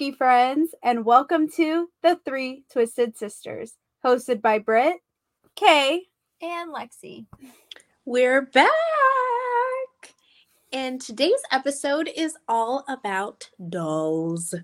Hey, 0.00 0.06
spooky 0.06 0.16
friends, 0.16 0.74
and 0.82 1.04
welcome 1.04 1.46
to 1.56 1.90
The 2.00 2.18
Three 2.24 2.64
Twisted 2.72 3.18
Sisters, 3.18 3.74
hosted 4.02 4.40
by 4.40 4.58
Britt, 4.58 4.96
Kay, 5.56 6.04
and 6.40 6.74
Lexi. 6.74 7.26
We're 8.06 8.40
back. 8.40 8.70
And 10.72 11.02
today's 11.02 11.42
episode 11.52 12.08
is 12.16 12.34
all 12.48 12.82
about 12.88 13.50
dolls. 13.68 14.54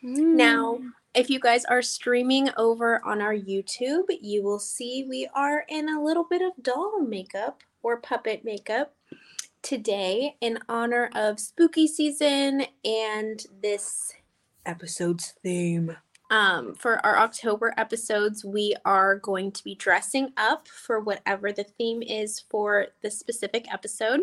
Hmm. 0.00 0.36
Now, 0.36 0.80
if 1.14 1.30
you 1.30 1.38
guys 1.38 1.64
are 1.66 1.80
streaming 1.80 2.50
over 2.56 3.00
on 3.04 3.22
our 3.22 3.36
YouTube, 3.36 4.06
you 4.20 4.42
will 4.42 4.58
see 4.58 5.06
we 5.08 5.28
are 5.32 5.64
in 5.68 5.90
a 5.90 6.02
little 6.02 6.26
bit 6.28 6.42
of 6.42 6.60
doll 6.60 7.00
makeup 7.00 7.60
or 7.84 8.00
puppet 8.00 8.44
makeup 8.44 8.96
today 9.62 10.34
in 10.40 10.58
honor 10.68 11.08
of 11.14 11.38
spooky 11.38 11.86
season 11.86 12.64
and 12.84 13.46
this 13.62 14.12
episode's 14.66 15.34
theme. 15.42 15.96
Um, 16.30 16.74
for 16.74 17.04
our 17.04 17.18
October 17.18 17.74
episodes, 17.76 18.42
we 18.42 18.74
are 18.86 19.16
going 19.16 19.52
to 19.52 19.62
be 19.62 19.74
dressing 19.74 20.32
up 20.38 20.66
for 20.66 20.98
whatever 20.98 21.52
the 21.52 21.64
theme 21.64 22.02
is 22.02 22.40
for 22.48 22.86
the 23.02 23.10
specific 23.10 23.70
episode. 23.72 24.20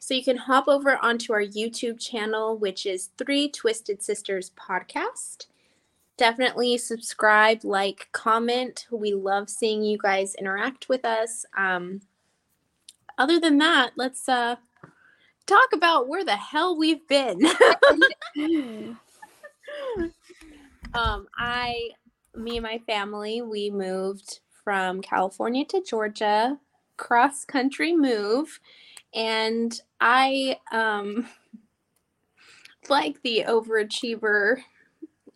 So 0.00 0.12
you 0.12 0.22
can 0.22 0.36
hop 0.36 0.68
over 0.68 0.98
onto 1.02 1.32
our 1.32 1.42
YouTube 1.42 1.98
channel, 1.98 2.58
which 2.58 2.84
is 2.84 3.08
Three 3.16 3.48
Twisted 3.48 4.02
Sisters 4.02 4.50
Podcast. 4.50 5.46
Definitely 6.18 6.76
subscribe, 6.76 7.64
like, 7.64 8.08
comment. 8.12 8.86
We 8.90 9.14
love 9.14 9.48
seeing 9.48 9.82
you 9.82 9.96
guys 9.96 10.34
interact 10.34 10.90
with 10.90 11.06
us. 11.06 11.46
Um, 11.56 12.02
other 13.16 13.40
than 13.40 13.56
that, 13.58 13.92
let's 13.96 14.28
uh, 14.28 14.56
talk 15.46 15.68
about 15.72 16.08
where 16.08 16.24
the 16.24 16.36
hell 16.36 16.76
we've 16.76 17.06
been. 17.08 17.40
um, 20.94 21.26
I, 21.36 21.90
me 22.34 22.56
and 22.56 22.64
my 22.64 22.78
family, 22.86 23.42
we 23.42 23.70
moved 23.70 24.40
from 24.64 25.00
California 25.00 25.64
to 25.66 25.82
Georgia, 25.82 26.58
cross 26.96 27.44
country 27.44 27.94
move, 27.94 28.60
and 29.14 29.80
I, 30.00 30.58
um, 30.72 31.26
like 32.88 33.22
the 33.22 33.44
overachiever 33.48 34.62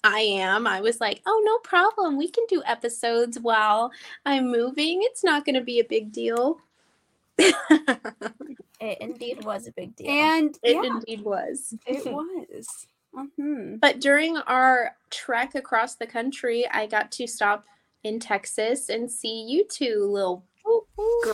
I 0.04 0.20
am, 0.20 0.66
I 0.66 0.82
was 0.82 1.00
like, 1.00 1.22
oh, 1.24 1.42
no 1.46 1.58
problem. 1.58 2.18
We 2.18 2.28
can 2.28 2.44
do 2.46 2.62
episodes 2.66 3.40
while 3.40 3.90
I'm 4.26 4.50
moving. 4.50 5.00
It's 5.02 5.24
not 5.24 5.46
going 5.46 5.54
to 5.54 5.62
be 5.62 5.80
a 5.80 5.84
big 5.84 6.12
deal. 6.12 6.58
it 7.38 8.98
indeed 9.00 9.42
was 9.44 9.66
a 9.66 9.72
big 9.72 9.96
deal. 9.96 10.10
And 10.10 10.58
it 10.62 10.76
yeah, 10.76 10.84
indeed 10.84 11.22
was. 11.22 11.74
It 11.86 12.04
was. 12.12 12.86
Mm-hmm. 13.16 13.76
But 13.76 14.00
during 14.00 14.36
our 14.36 14.96
trek 15.10 15.54
across 15.54 15.94
the 15.94 16.06
country, 16.06 16.66
I 16.70 16.86
got 16.86 17.12
to 17.12 17.26
stop 17.26 17.64
in 18.02 18.20
Texas 18.20 18.88
and 18.88 19.10
see 19.10 19.44
you 19.44 19.64
two 19.64 20.06
little 20.10 20.44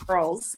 girls. 0.06 0.56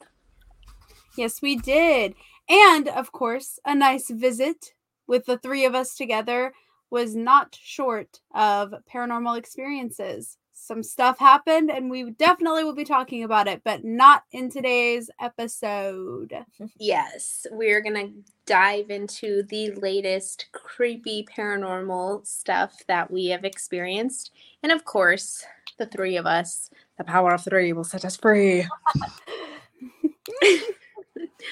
Yes, 1.16 1.42
we 1.42 1.56
did. 1.56 2.14
And 2.48 2.88
of 2.88 3.12
course, 3.12 3.58
a 3.64 3.74
nice 3.74 4.10
visit 4.10 4.72
with 5.06 5.26
the 5.26 5.38
three 5.38 5.64
of 5.64 5.74
us 5.74 5.94
together 5.94 6.52
was 6.90 7.14
not 7.14 7.58
short 7.60 8.20
of 8.34 8.74
paranormal 8.92 9.38
experiences. 9.38 10.36
Some 10.64 10.84
stuff 10.84 11.18
happened, 11.18 11.73
and 11.73 11.90
we 11.90 12.11
definitely 12.11 12.62
will 12.62 12.73
be 12.73 12.84
talking 12.84 13.24
about 13.24 13.48
it, 13.48 13.62
but 13.64 13.83
not 13.83 14.23
in 14.30 14.48
today's 14.48 15.11
episode. 15.20 16.33
Yes, 16.78 17.46
we're 17.50 17.80
going 17.80 17.95
to 17.95 18.12
dive 18.46 18.90
into 18.90 19.42
the 19.42 19.73
latest 19.73 20.46
creepy 20.52 21.27
paranormal 21.36 22.24
stuff 22.27 22.84
that 22.86 23.11
we 23.11 23.27
have 23.27 23.45
experienced. 23.45 24.30
And 24.62 24.70
of 24.70 24.84
course, 24.84 25.45
the 25.78 25.86
three 25.86 26.17
of 26.17 26.27
us, 26.27 26.70
the 26.96 27.05
power 27.05 27.34
of 27.34 27.42
three 27.42 27.73
will 27.73 27.83
set 27.83 28.05
us 28.05 28.17
free. 28.17 28.64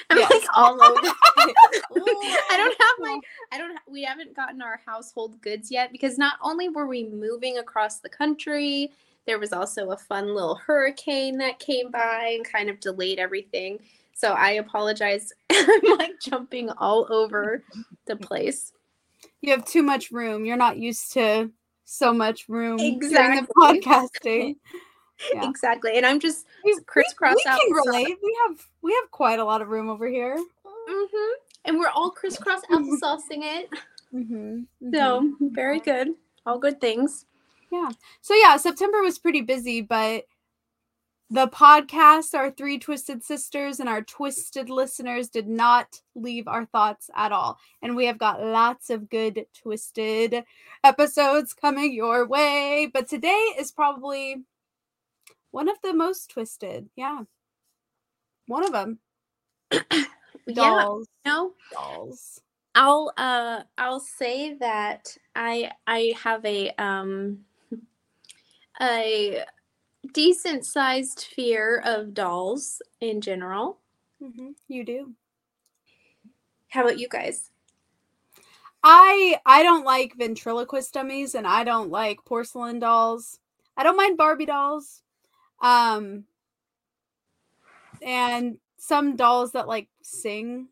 I'm 0.09 0.17
yes. 0.17 0.31
like 0.31 0.43
all 0.55 0.81
over. 0.81 0.99
I 1.37 2.57
don't 2.57 2.75
have 2.79 2.99
my. 2.99 3.19
I 3.51 3.57
don't. 3.57 3.77
We 3.89 4.03
haven't 4.03 4.35
gotten 4.35 4.61
our 4.61 4.79
household 4.85 5.41
goods 5.41 5.71
yet 5.71 5.91
because 5.91 6.17
not 6.17 6.35
only 6.41 6.69
were 6.69 6.87
we 6.87 7.09
moving 7.09 7.57
across 7.57 7.99
the 7.99 8.09
country, 8.09 8.91
there 9.25 9.39
was 9.39 9.53
also 9.53 9.91
a 9.91 9.97
fun 9.97 10.33
little 10.33 10.55
hurricane 10.55 11.37
that 11.37 11.59
came 11.59 11.91
by 11.91 12.33
and 12.35 12.45
kind 12.45 12.69
of 12.69 12.79
delayed 12.79 13.19
everything. 13.19 13.79
So 14.13 14.33
I 14.33 14.51
apologize. 14.51 15.31
I'm 15.51 15.97
like 15.97 16.19
jumping 16.21 16.69
all 16.69 17.07
over 17.11 17.63
the 18.05 18.15
place. 18.15 18.73
You 19.41 19.51
have 19.51 19.65
too 19.65 19.83
much 19.83 20.11
room. 20.11 20.45
You're 20.45 20.57
not 20.57 20.77
used 20.77 21.13
to 21.13 21.51
so 21.85 22.13
much 22.13 22.47
room 22.47 22.79
exactly. 22.79 23.41
the 23.41 23.53
podcasting. 23.57 24.55
Yeah. 25.33 25.49
Exactly. 25.49 25.97
And 25.97 26.05
I'm 26.05 26.19
just 26.19 26.45
crisscross 26.85 27.35
we, 27.35 27.51
we, 27.51 27.55
we 27.55 27.67
can 27.67 27.73
relate. 27.73 28.17
We 28.23 28.37
have 28.47 28.65
we 28.81 28.91
have 29.01 29.11
quite 29.11 29.39
a 29.39 29.45
lot 29.45 29.61
of 29.61 29.69
room 29.69 29.89
over 29.89 30.07
here. 30.07 30.35
Mm-hmm. 30.35 31.31
And 31.65 31.77
we're 31.77 31.89
all 31.89 32.09
crisscross 32.09 32.61
applesaucing 32.71 33.43
it. 33.43 33.69
Mm-hmm. 34.13 34.61
Mm-hmm. 34.83 34.93
So 34.93 35.31
very 35.39 35.79
good. 35.79 36.09
All 36.45 36.59
good 36.59 36.81
things. 36.81 37.25
Yeah. 37.71 37.91
So 38.19 38.33
yeah, 38.33 38.57
September 38.57 39.01
was 39.01 39.17
pretty 39.17 39.39
busy, 39.39 39.79
but 39.79 40.25
the 41.31 41.47
podcast, 41.47 42.35
our 42.35 42.51
three 42.51 42.77
twisted 42.77 43.23
sisters 43.23 43.79
and 43.79 43.87
our 43.87 44.01
twisted 44.01 44.69
listeners 44.69 45.29
did 45.29 45.47
not 45.47 46.01
leave 46.13 46.45
our 46.45 46.65
thoughts 46.65 47.09
at 47.15 47.31
all. 47.31 47.57
And 47.81 47.95
we 47.95 48.05
have 48.07 48.17
got 48.17 48.43
lots 48.43 48.89
of 48.89 49.09
good 49.09 49.45
twisted 49.57 50.43
episodes 50.83 51.53
coming 51.53 51.93
your 51.93 52.27
way. 52.27 52.91
But 52.93 53.07
today 53.07 53.53
is 53.57 53.71
probably 53.71 54.43
one 55.51 55.69
of 55.69 55.77
the 55.81 55.93
most 55.93 56.29
twisted. 56.29 56.89
Yeah. 56.95 57.21
One 58.47 58.63
of 58.63 58.71
them. 58.71 58.99
dolls. 60.53 61.07
Yeah, 61.25 61.31
no. 61.31 61.53
Dolls. 61.71 62.41
I'll 62.73 63.11
uh 63.17 63.63
I'll 63.77 63.99
say 63.99 64.53
that 64.55 65.17
I 65.35 65.71
I 65.87 66.13
have 66.23 66.43
a 66.45 66.69
um 66.77 67.39
a 68.81 69.43
decent 70.13 70.65
sized 70.65 71.27
fear 71.35 71.81
of 71.85 72.13
dolls 72.13 72.81
in 73.01 73.21
general. 73.21 73.77
Mm-hmm. 74.21 74.51
You 74.67 74.85
do. 74.85 75.13
How 76.69 76.83
about 76.83 76.99
you 76.99 77.09
guys? 77.09 77.49
I 78.83 79.39
I 79.45 79.63
don't 79.63 79.85
like 79.85 80.15
ventriloquist 80.17 80.93
dummies 80.93 81.35
and 81.35 81.45
I 81.45 81.63
don't 81.63 81.89
like 81.89 82.25
porcelain 82.25 82.79
dolls. 82.79 83.39
I 83.77 83.83
don't 83.83 83.97
mind 83.97 84.17
Barbie 84.17 84.45
dolls. 84.45 85.03
Um, 85.61 86.25
and 88.01 88.57
some 88.77 89.15
dolls 89.15 89.51
that 89.51 89.67
like 89.67 89.87
sing, 90.01 90.67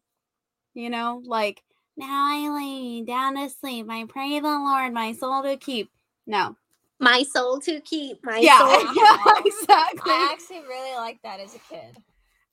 you 0.73 0.89
know, 0.89 1.21
like 1.25 1.63
now 1.95 2.27
I 2.27 2.49
lay 2.49 3.03
down 3.03 3.35
to 3.35 3.49
sleep. 3.49 3.87
I 3.89 4.05
pray 4.05 4.39
the 4.39 4.47
Lord 4.47 4.93
my 4.93 5.13
soul 5.13 5.43
to 5.43 5.57
keep. 5.57 5.91
No, 6.25 6.55
my 6.99 7.23
soul 7.23 7.59
to 7.61 7.79
keep. 7.81 8.23
My 8.23 8.39
yeah, 8.39 8.57
soul. 8.59 8.93
yeah, 8.95 9.17
exactly. 9.45 10.11
I 10.11 10.29
actually 10.31 10.61
really 10.61 10.95
liked 10.95 11.23
that 11.23 11.39
as 11.39 11.55
a 11.55 11.59
kid. 11.59 11.97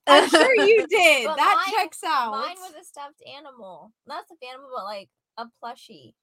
I'm 0.06 0.28
sure 0.28 0.54
you 0.54 0.86
did. 0.90 1.26
But 1.26 1.36
that 1.36 1.64
mine, 1.66 1.74
checks 1.74 2.00
out. 2.04 2.32
Mine 2.32 2.56
was 2.60 2.74
a 2.80 2.84
stuffed 2.84 3.22
animal, 3.36 3.92
not 4.06 4.22
a 4.22 4.26
stuffed 4.26 4.44
animal, 4.44 4.68
but 4.74 4.84
like 4.84 5.08
a 5.36 5.46
plushie 5.62 6.14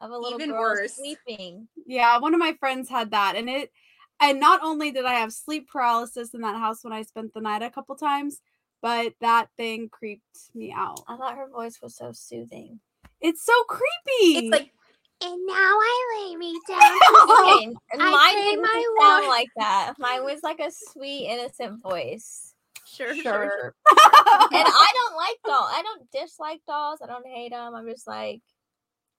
of 0.00 0.10
a 0.10 0.16
little 0.18 0.40
Even 0.40 0.50
girl 0.50 0.60
worse. 0.60 0.94
sleeping. 0.94 1.68
Yeah, 1.86 2.18
one 2.18 2.34
of 2.34 2.40
my 2.40 2.54
friends 2.60 2.88
had 2.88 3.10
that, 3.10 3.34
and 3.36 3.48
it 3.48 3.72
and 4.20 4.40
not 4.40 4.60
only 4.62 4.90
did 4.90 5.04
I 5.04 5.14
have 5.14 5.32
sleep 5.32 5.68
paralysis 5.68 6.34
in 6.34 6.40
that 6.42 6.56
house 6.56 6.82
when 6.82 6.92
I 6.92 7.02
spent 7.02 7.34
the 7.34 7.40
night 7.40 7.62
a 7.62 7.70
couple 7.70 7.94
times, 7.96 8.40
but 8.80 9.14
that 9.20 9.48
thing 9.56 9.88
creeped 9.88 10.54
me 10.54 10.72
out. 10.72 11.00
I 11.08 11.16
thought 11.16 11.36
her 11.36 11.48
voice 11.48 11.78
was 11.82 11.96
so 11.96 12.12
soothing. 12.12 12.80
It's 13.20 13.44
so 13.44 13.52
creepy. 13.64 14.46
It's 14.46 14.50
like, 14.50 14.72
and 15.20 15.46
now 15.46 15.54
I 15.54 16.26
lay 16.28 16.36
me 16.36 16.58
down. 16.68 16.80
okay, 16.80 17.74
mine 17.96 18.34
didn't 18.34 18.62
my 18.62 18.84
sound 19.00 19.24
Lord. 19.24 19.28
like 19.28 19.48
that. 19.56 19.94
Mine 19.98 20.24
was 20.24 20.40
like 20.42 20.60
a 20.60 20.70
sweet, 20.70 21.26
innocent 21.28 21.82
voice. 21.82 22.54
Sure, 22.86 23.14
sure. 23.14 23.22
sure. 23.22 23.74
and 23.90 24.66
I 24.66 24.88
don't 24.94 25.16
like 25.16 25.36
dolls. 25.44 25.70
I 25.72 25.82
don't 25.82 26.10
dislike 26.10 26.60
dolls. 26.66 27.00
I 27.02 27.06
don't 27.06 27.26
hate 27.26 27.50
them. 27.50 27.74
I'm 27.74 27.88
just 27.88 28.06
like, 28.06 28.40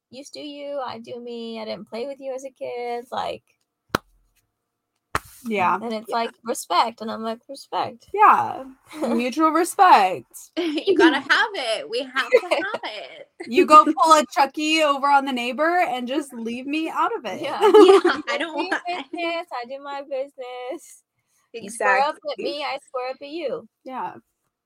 you 0.10 0.24
do 0.34 0.40
you. 0.40 0.80
I 0.84 1.00
do 1.00 1.20
me. 1.20 1.62
I 1.62 1.66
didn't 1.66 1.90
play 1.90 2.08
with 2.08 2.20
you 2.20 2.34
as 2.34 2.46
a 2.46 2.50
kid. 2.50 3.06
Like, 3.12 3.44
yeah. 5.46 5.76
And 5.82 5.94
it's 5.94 6.10
like 6.10 6.32
respect. 6.44 7.02
And 7.02 7.12
I'm 7.12 7.24
like, 7.24 7.40
respect. 7.48 8.08
Yeah. 8.14 8.66
Mutual 9.02 9.50
respect. 9.52 10.34
you 10.58 10.98
gotta 10.98 11.20
have 11.20 11.50
it. 11.54 11.90
We 11.90 12.04
have 12.04 12.30
to 12.30 12.40
have 12.52 12.82
it. 12.84 13.28
You 13.48 13.66
go 13.66 13.86
pull 14.04 14.14
a 14.14 14.24
Chucky 14.34 14.82
over 14.82 15.08
on 15.08 15.26
the 15.26 15.32
neighbor 15.32 15.80
and 15.88 16.08
just 16.08 16.34
leave 16.34 16.66
me 16.66 16.90
out 16.90 17.16
of 17.16 17.26
it. 17.26 17.42
Yeah. 17.42 17.60
yeah 17.62 18.22
I 18.30 18.38
don't 18.38 18.56
want 18.56 18.74
business. 18.88 19.48
I 19.52 19.66
do 19.68 19.82
my 19.84 20.02
business. 20.02 21.04
Exactly. 21.54 21.62
You 21.62 21.70
square 21.70 22.00
up 22.02 22.16
at 22.32 22.38
me, 22.38 22.64
I 22.64 22.78
square 22.86 23.10
up 23.10 23.18
at 23.22 23.30
you. 23.30 23.68
Yeah. 23.84 24.16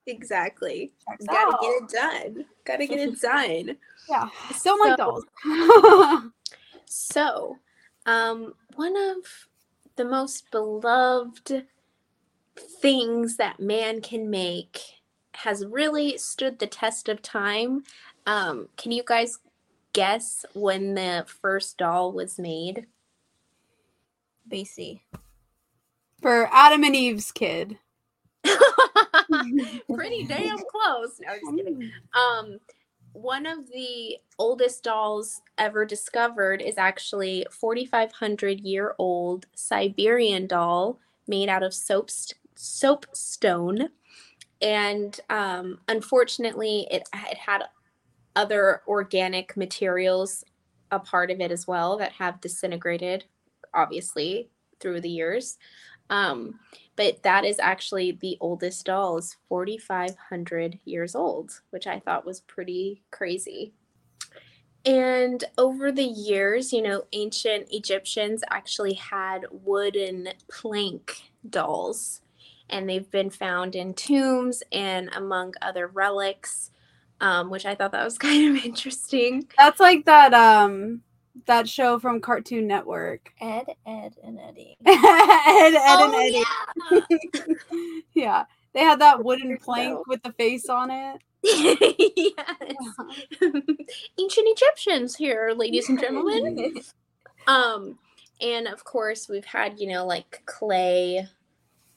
Exactly. 0.05 0.91
Checks 1.07 1.25
Gotta 1.25 1.55
out. 1.55 1.61
get 1.61 1.69
it 1.69 1.89
done. 1.89 2.45
Gotta 2.65 2.87
get 2.87 2.99
it 2.99 3.21
done. 3.21 3.77
Yeah. 4.09 4.27
Still 4.53 4.77
so, 4.77 4.83
like 4.83 4.97
dolls. 4.97 5.23
So, 6.85 7.57
um, 8.05 8.53
one 8.75 8.95
of 8.95 9.17
the 9.95 10.05
most 10.05 10.49
beloved 10.51 11.65
things 12.55 13.37
that 13.37 13.59
man 13.59 14.01
can 14.01 14.29
make 14.29 14.79
has 15.35 15.65
really 15.65 16.17
stood 16.17 16.59
the 16.59 16.67
test 16.67 17.09
of 17.09 17.21
time. 17.21 17.83
Um, 18.25 18.69
can 18.77 18.91
you 18.91 19.03
guys 19.05 19.39
guess 19.93 20.45
when 20.53 20.95
the 20.95 21.25
first 21.27 21.77
doll 21.77 22.11
was 22.11 22.37
made? 22.37 22.85
BC. 24.51 25.01
For 26.21 26.47
Adam 26.51 26.83
and 26.83 26.95
Eve's 26.95 27.31
kid. 27.31 27.77
Pretty 29.93 30.25
damn 30.25 30.57
close. 30.57 31.19
No, 31.21 31.33
just 31.33 31.57
kidding. 31.57 31.91
Um, 32.13 32.59
one 33.13 33.45
of 33.45 33.67
the 33.69 34.17
oldest 34.39 34.83
dolls 34.83 35.41
ever 35.57 35.85
discovered 35.85 36.61
is 36.61 36.77
actually 36.77 37.45
4,500 37.51 38.59
year 38.59 38.95
old 38.97 39.45
Siberian 39.55 40.47
doll 40.47 40.99
made 41.27 41.47
out 41.47 41.63
of 41.63 41.73
soap 41.73 42.09
soapstone, 42.55 43.89
and 44.61 45.19
um, 45.29 45.79
unfortunately, 45.87 46.87
it 46.91 47.07
it 47.13 47.37
had 47.37 47.63
other 48.35 48.81
organic 48.87 49.55
materials 49.55 50.43
a 50.91 50.99
part 50.99 51.31
of 51.31 51.39
it 51.39 51.51
as 51.51 51.67
well 51.67 51.97
that 51.97 52.11
have 52.13 52.41
disintegrated, 52.41 53.25
obviously 53.73 54.49
through 54.79 55.01
the 55.01 55.09
years. 55.09 55.57
Um, 56.09 56.59
but 56.95 57.23
that 57.23 57.45
is 57.45 57.59
actually 57.59 58.11
the 58.11 58.37
oldest 58.39 58.85
doll 58.85 59.17
is 59.17 59.37
4500 59.49 60.79
years 60.85 61.15
old 61.15 61.61
which 61.71 61.87
i 61.87 61.99
thought 61.99 62.25
was 62.25 62.41
pretty 62.41 63.03
crazy. 63.11 63.73
And 64.85 65.43
over 65.57 65.91
the 65.93 66.03
years 66.03 66.73
you 66.73 66.81
know 66.81 67.03
ancient 67.13 67.67
egyptians 67.71 68.43
actually 68.51 68.93
had 68.93 69.45
wooden 69.49 70.29
plank 70.51 71.31
dolls 71.49 72.21
and 72.69 72.89
they've 72.89 73.09
been 73.09 73.29
found 73.29 73.75
in 73.75 73.93
tombs 73.93 74.63
and 74.71 75.09
among 75.15 75.53
other 75.61 75.87
relics 75.87 76.71
um, 77.21 77.49
which 77.49 77.65
i 77.65 77.75
thought 77.75 77.93
that 77.93 78.03
was 78.03 78.17
kind 78.27 78.57
of 78.57 78.65
interesting. 78.65 79.47
That's 79.57 79.79
like 79.79 80.05
that 80.05 80.33
um 80.33 81.01
that 81.45 81.67
show 81.67 81.99
from 81.99 82.21
Cartoon 82.21 82.67
Network. 82.67 83.31
Ed, 83.41 83.65
Ed, 83.85 84.15
and 84.23 84.39
Eddy. 84.39 84.77
Ed, 84.85 84.93
Ed, 84.93 85.75
oh, 85.77 86.05
and 86.05 86.15
Eddy. 86.15 86.43
yeah. 86.91 87.01
Yeah. 88.13 88.45
They 88.73 88.81
had 88.81 88.99
that 89.01 89.23
wooden 89.23 89.57
plank 89.57 90.07
with 90.07 90.23
the 90.23 90.31
face 90.33 90.67
on 90.67 90.89
it. 90.89 91.21
yes. 91.43 92.35
Ancient 93.41 94.47
Egyptians 94.47 95.15
here, 95.15 95.53
ladies 95.55 95.89
and 95.89 95.99
gentlemen. 95.99 96.79
um, 97.47 97.99
and 98.41 98.67
of 98.67 98.83
course, 98.83 99.29
we've 99.29 99.45
had, 99.45 99.79
you 99.79 99.87
know, 99.87 100.05
like 100.05 100.41
clay, 100.45 101.27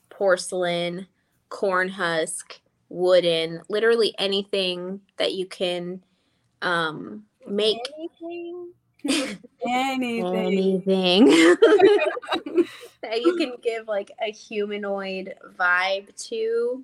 porcelain, 0.09 1.07
corn 1.49 1.89
husk, 1.89 2.59
wooden, 2.89 3.61
literally 3.69 4.13
anything 4.19 5.01
that 5.17 5.33
you 5.33 5.45
can 5.45 6.03
um 6.61 7.23
make 7.47 7.77
Anything? 7.97 8.71
Anything. 9.05 10.35
anything. 10.35 11.55
That 13.03 13.21
you 13.21 13.35
can 13.37 13.53
give 13.61 13.87
like 13.87 14.11
a 14.21 14.31
humanoid 14.31 15.35
vibe 15.57 16.13
to 16.27 16.83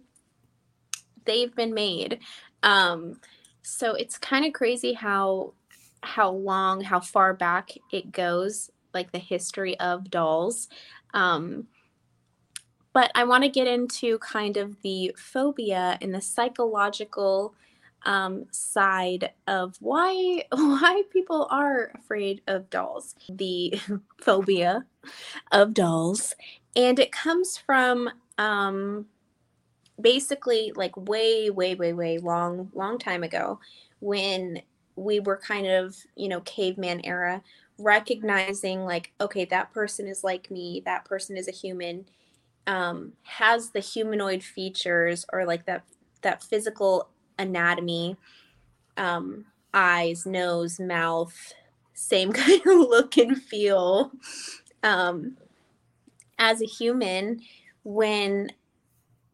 they've 1.25 1.53
been 1.53 1.73
made. 1.73 2.19
Um 2.61 3.19
so 3.63 3.95
it's 3.95 4.17
kind 4.17 4.45
of 4.45 4.53
crazy 4.53 4.93
how 4.93 5.53
how 6.01 6.29
long 6.31 6.81
how 6.81 6.99
far 6.99 7.33
back 7.33 7.71
it 7.91 8.11
goes 8.11 8.69
like 8.93 9.11
the 9.11 9.19
history 9.19 9.77
of 9.79 10.09
dolls. 10.09 10.69
Um 11.13 11.67
but 12.93 13.11
i 13.15 13.23
want 13.23 13.43
to 13.43 13.49
get 13.49 13.67
into 13.67 14.19
kind 14.19 14.55
of 14.55 14.79
the 14.83 15.13
phobia 15.17 15.97
and 16.01 16.13
the 16.13 16.21
psychological 16.21 17.55
um, 18.05 18.45
side 18.51 19.31
of 19.47 19.75
why 19.79 20.43
why 20.51 21.03
people 21.11 21.47
are 21.49 21.91
afraid 21.95 22.41
of 22.47 22.69
dolls 22.69 23.15
the 23.29 23.79
phobia 24.21 24.85
of 25.51 25.73
dolls. 25.73 26.35
And 26.75 26.99
it 26.99 27.11
comes 27.11 27.57
from 27.57 28.09
um 28.37 29.05
basically 30.01 30.71
like 30.75 30.95
way 30.97 31.49
way 31.49 31.75
way 31.75 31.93
way 31.93 32.17
long 32.17 32.71
long 32.73 32.97
time 32.97 33.23
ago 33.23 33.59
when 33.99 34.61
we 34.95 35.19
were 35.19 35.37
kind 35.37 35.67
of 35.67 35.95
you 36.15 36.27
know 36.27 36.41
caveman 36.41 36.99
era 37.03 37.41
recognizing 37.77 38.83
like 38.85 39.11
okay 39.21 39.45
that 39.45 39.71
person 39.73 40.07
is 40.07 40.23
like 40.23 40.49
me 40.49 40.81
that 40.85 41.05
person 41.05 41.37
is 41.37 41.47
a 41.47 41.51
human 41.51 42.05
um 42.67 43.13
has 43.23 43.69
the 43.71 43.79
humanoid 43.79 44.43
features 44.43 45.25
or 45.31 45.45
like 45.45 45.65
that 45.65 45.83
that 46.21 46.41
physical 46.41 47.09
anatomy 47.39 48.15
um 48.97 49.45
eyes 49.73 50.25
nose 50.25 50.79
mouth 50.79 51.53
same 51.93 52.31
kind 52.33 52.61
of 52.61 52.79
look 52.89 53.17
and 53.17 53.41
feel. 53.41 54.11
Um 54.81 55.37
as 56.39 56.61
a 56.61 56.65
human 56.65 57.39
when 57.83 58.51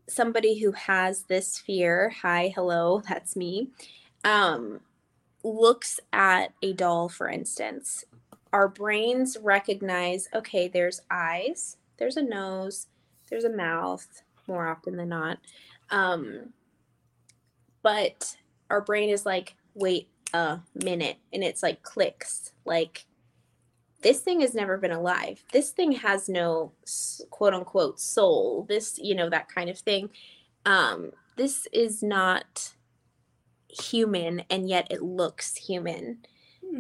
somebody 0.08 0.60
who 0.60 0.72
has 0.72 1.24
this 1.24 1.58
fear 1.58 2.10
hi 2.22 2.52
hello 2.56 3.02
that's 3.08 3.36
me 3.36 3.70
um 4.24 4.80
looks 5.44 6.00
at 6.12 6.52
a 6.62 6.74
doll 6.74 7.08
for 7.08 7.30
instance 7.30 8.04
our 8.52 8.68
brains 8.68 9.38
recognize 9.42 10.28
okay 10.34 10.68
there's 10.68 11.02
eyes 11.12 11.78
there's 11.98 12.18
a 12.18 12.22
nose 12.22 12.88
there's 13.30 13.46
a 13.46 13.56
mouth 13.56 14.24
more 14.48 14.68
often 14.68 14.98
than 14.98 15.10
not 15.10 15.38
um 15.92 16.52
but 17.90 18.36
our 18.70 18.82
brain 18.82 19.10
is 19.10 19.26
like 19.26 19.56
wait 19.74 20.10
a 20.34 20.60
minute 20.86 21.18
and 21.34 21.44
it's 21.44 21.64
like 21.64 21.82
clicks. 21.82 22.52
Like 22.66 23.06
this 24.04 24.20
thing 24.20 24.42
has 24.42 24.54
never 24.54 24.78
been 24.78 24.92
alive. 24.92 25.44
This 25.52 25.72
thing 25.72 25.94
has 25.94 26.30
no 26.30 26.72
quote 27.32 27.54
unquote 27.56 28.00
soul. 28.00 28.66
This 28.70 29.00
you 29.02 29.16
know 29.16 29.30
that 29.30 29.50
kind 29.50 29.70
of 29.72 29.80
thing. 29.80 30.10
Um 30.66 31.12
this 31.36 31.68
is 31.74 32.04
not 32.04 32.74
human 33.70 34.44
and 34.52 34.70
yet 34.70 34.88
it 34.92 35.02
looks 35.02 35.56
human 35.56 36.20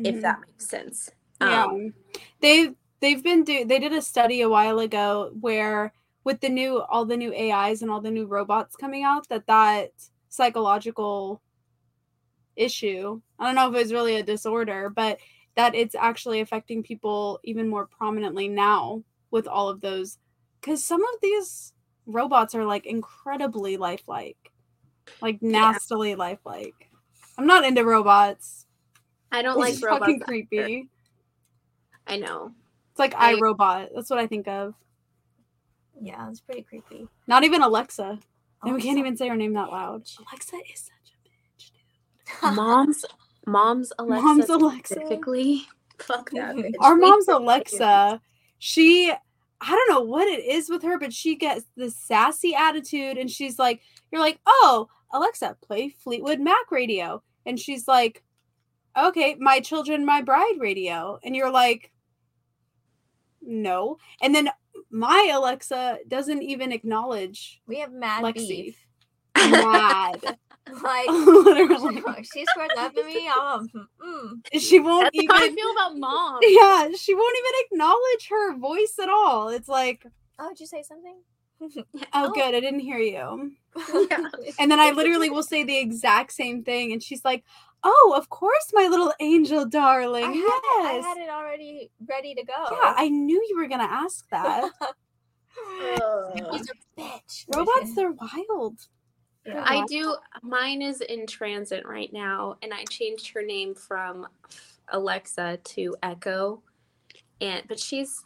if 0.03 0.15
Mhm. 0.15 0.21
that 0.21 0.41
makes 0.41 0.67
sense. 0.67 1.09
Yeah. 1.41 1.65
um 1.65 1.93
They've 2.39 2.75
they've 2.99 3.23
been 3.23 3.43
do 3.43 3.65
they 3.65 3.79
did 3.79 3.93
a 3.93 4.01
study 4.01 4.41
a 4.41 4.49
while 4.49 4.77
ago 4.79 5.31
where 5.39 5.91
with 6.23 6.41
the 6.41 6.49
new 6.49 6.81
all 6.81 7.05
the 7.05 7.17
new 7.17 7.33
AIs 7.33 7.81
and 7.81 7.89
all 7.89 8.01
the 8.01 8.11
new 8.11 8.27
robots 8.27 8.75
coming 8.75 9.03
out 9.03 9.27
that 9.29 9.47
that 9.47 9.91
psychological 10.29 11.41
issue 12.55 13.19
I 13.37 13.45
don't 13.45 13.55
know 13.55 13.69
if 13.69 13.75
it 13.75 13.83
was 13.83 13.93
really 13.93 14.15
a 14.15 14.23
disorder 14.23 14.89
but 14.89 15.19
that 15.55 15.75
it's 15.75 15.95
actually 15.95 16.39
affecting 16.39 16.83
people 16.83 17.39
even 17.43 17.67
more 17.67 17.85
prominently 17.85 18.47
now 18.47 19.03
with 19.31 19.47
all 19.47 19.69
of 19.69 19.81
those 19.81 20.17
cuz 20.61 20.83
some 20.83 21.01
of 21.01 21.21
these 21.21 21.73
robots 22.05 22.55
are 22.55 22.65
like 22.65 22.85
incredibly 22.85 23.77
lifelike 23.77 24.51
like 25.21 25.41
nastily 25.41 26.15
lifelike 26.15 26.89
I'm 27.37 27.47
not 27.47 27.65
into 27.65 27.85
robots 27.85 28.65
i 29.31 29.41
don't 29.41 29.61
it's 29.61 29.81
like 29.81 29.91
robots 29.91 29.99
fucking 30.01 30.15
either. 30.15 30.25
creepy 30.25 30.89
i 32.07 32.17
know 32.17 32.53
it's 32.99 33.13
like 33.13 33.15
I- 33.17 33.35
iRobot. 33.35 33.89
That's 33.95 34.09
what 34.09 34.19
I 34.19 34.27
think 34.27 34.49
of. 34.49 34.73
Yeah, 36.01 36.29
it's 36.29 36.41
pretty 36.41 36.63
creepy. 36.63 37.07
Not 37.27 37.45
even 37.45 37.61
Alexa. 37.61 38.19
And 38.63 38.75
we 38.75 38.81
can't 38.81 38.97
even 38.99 39.15
say 39.15 39.27
her 39.27 39.35
name 39.35 39.53
that 39.53 39.71
loud. 39.71 40.03
Alexa 40.19 40.55
is 40.73 40.81
such 40.81 41.13
a 41.13 41.27
bitch, 41.27 41.71
dude. 41.71 42.55
mom's 42.55 43.05
mom's 43.45 43.91
alexa 43.97 44.23
Mom's 44.25 44.49
Alexa. 44.49 44.93
specifically 44.95 45.65
fuck 46.01 46.29
that 46.31 46.55
mm-hmm. 46.55 46.67
bitch. 46.67 46.73
Our 46.79 46.95
mom's 46.95 47.27
Alexa. 47.27 48.21
She, 48.57 49.11
I 49.61 49.69
don't 49.69 49.89
know 49.89 50.01
what 50.01 50.27
it 50.27 50.43
is 50.43 50.69
with 50.69 50.83
her, 50.83 50.97
but 50.99 51.13
she 51.13 51.35
gets 51.35 51.65
this 51.75 51.95
sassy 51.95 52.55
attitude, 52.55 53.17
and 53.17 53.29
she's 53.29 53.57
like, 53.57 53.81
"You're 54.11 54.21
like, 54.21 54.39
oh, 54.45 54.87
Alexa, 55.13 55.57
play 55.61 55.89
Fleetwood 55.89 56.39
Mac 56.39 56.71
radio," 56.71 57.23
and 57.45 57.59
she's 57.59 57.87
like, 57.87 58.23
"Okay, 58.97 59.35
my 59.39 59.59
children, 59.59 60.05
my 60.05 60.21
bride 60.21 60.57
radio," 60.59 61.19
and 61.23 61.35
you're 61.35 61.51
like, 61.51 61.91
"No," 63.41 63.97
and 64.21 64.33
then 64.33 64.49
my 64.91 65.31
Alexa 65.33 65.99
doesn't 66.07 66.41
even 66.41 66.71
acknowledge 66.71 67.61
We 67.67 67.79
have 67.79 67.91
mad 67.91 68.23
Lexi. 68.23 68.47
beef. 68.47 68.87
mad. 69.35 70.37
Like 70.83 71.07
Literally. 71.09 72.03
she 72.31 72.45
squares 72.45 72.69
up 72.77 72.95
at 72.95 73.03
me. 73.05 73.27
I'm 73.27 73.67
mm. 74.05 74.59
She 74.59 74.79
won't 74.79 75.05
That's 75.05 75.23
even 75.23 75.35
how 75.35 75.43
I 75.43 75.49
feel 75.49 75.71
about 75.71 75.97
mom. 75.97 76.39
Yeah, 76.43 76.89
she 76.95 77.15
won't 77.15 77.35
even 77.39 77.51
acknowledge 77.65 78.27
her 78.29 78.55
voice 78.55 78.93
at 79.01 79.09
all. 79.09 79.49
It's 79.49 79.67
like, 79.67 80.05
Oh, 80.37 80.49
did 80.49 80.59
you 80.59 80.67
say 80.67 80.83
something? 80.83 81.15
Oh, 82.13 82.27
oh, 82.27 82.31
good. 82.31 82.55
I 82.55 82.59
didn't 82.59 82.79
hear 82.79 82.99
you. 82.99 83.51
Yeah. 84.09 84.29
And 84.59 84.71
then 84.71 84.79
I 84.79 84.91
literally 84.91 85.29
will 85.29 85.43
say 85.43 85.63
the 85.63 85.77
exact 85.77 86.33
same 86.33 86.63
thing, 86.63 86.91
and 86.91 87.01
she's 87.03 87.23
like, 87.23 87.43
"Oh, 87.83 88.13
of 88.17 88.29
course, 88.29 88.71
my 88.73 88.87
little 88.87 89.13
angel 89.19 89.65
darling. 89.65 90.23
I 90.25 90.31
had, 90.31 90.33
yes, 90.33 91.03
it, 91.03 91.05
I 91.05 91.07
had 91.07 91.17
it 91.17 91.29
already 91.29 91.91
ready 92.07 92.33
to 92.35 92.43
go. 92.43 92.53
yeah, 92.71 92.93
I 92.97 93.09
knew 93.09 93.45
you 93.49 93.57
were 93.57 93.67
gonna 93.67 93.83
ask 93.83 94.27
that. 94.29 94.71
He's 96.51 96.69
a 96.69 96.99
bitch. 96.99 97.45
Robots, 97.55 97.95
they're 97.95 98.11
wild. 98.11 98.79
Yeah. 99.45 99.63
I 99.65 99.83
do. 99.87 100.15
Mine 100.41 100.81
is 100.81 101.01
in 101.01 101.25
transit 101.25 101.85
right 101.87 102.11
now, 102.11 102.57
and 102.61 102.73
I 102.73 102.83
changed 102.89 103.29
her 103.33 103.41
name 103.43 103.75
from 103.75 104.27
Alexa 104.89 105.59
to 105.63 105.95
Echo, 106.03 106.61
and 107.39 107.63
but 107.67 107.79
she's 107.79 108.23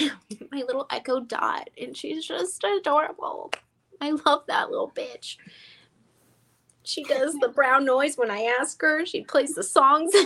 my 0.52 0.62
little 0.62 0.86
Echo 0.90 1.20
Dot, 1.20 1.70
and 1.80 1.96
she's 1.96 2.24
just 2.24 2.64
adorable. 2.64 3.52
I 4.00 4.10
love 4.26 4.44
that 4.48 4.70
little 4.70 4.90
bitch. 4.90 5.36
She 6.82 7.02
does 7.04 7.34
the 7.34 7.48
brown 7.48 7.84
noise 7.84 8.16
when 8.16 8.30
I 8.30 8.54
ask 8.60 8.80
her. 8.80 9.04
She 9.04 9.22
plays 9.22 9.54
the 9.54 9.64
songs. 9.64 10.12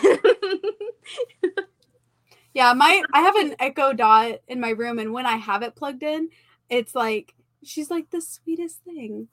Yeah, 2.53 2.73
my 2.73 3.03
I 3.13 3.21
have 3.21 3.37
an 3.37 3.55
Echo 3.61 3.93
Dot 3.93 4.41
in 4.49 4.61
my 4.61 4.71
room, 4.71 4.99
and 4.99 5.13
when 5.13 5.27
I 5.27 5.37
have 5.37 5.63
it 5.63 5.77
plugged 5.77 6.03
in, 6.03 6.31
it's 6.69 6.95
like 6.95 7.35
she's 7.63 7.91
like 7.91 8.11
the 8.11 8.21
sweetest 8.21 8.83
thing. 8.85 9.29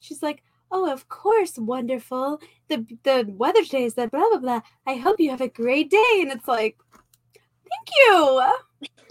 She's 0.00 0.22
like, 0.22 0.42
"Oh, 0.70 0.90
of 0.90 1.08
course, 1.08 1.58
wonderful. 1.58 2.40
The 2.68 2.86
the 3.02 3.26
weather 3.28 3.62
today 3.64 3.84
is 3.84 3.94
that 3.94 4.10
blah 4.10 4.28
blah 4.30 4.38
blah. 4.38 4.60
I 4.86 4.94
hope 4.96 5.20
you 5.20 5.30
have 5.30 5.42
a 5.42 5.48
great 5.48 5.90
day." 5.90 6.20
And 6.20 6.32
it's 6.32 6.48
like, 6.48 6.78
"Thank 6.92 7.88
you. 7.98 8.52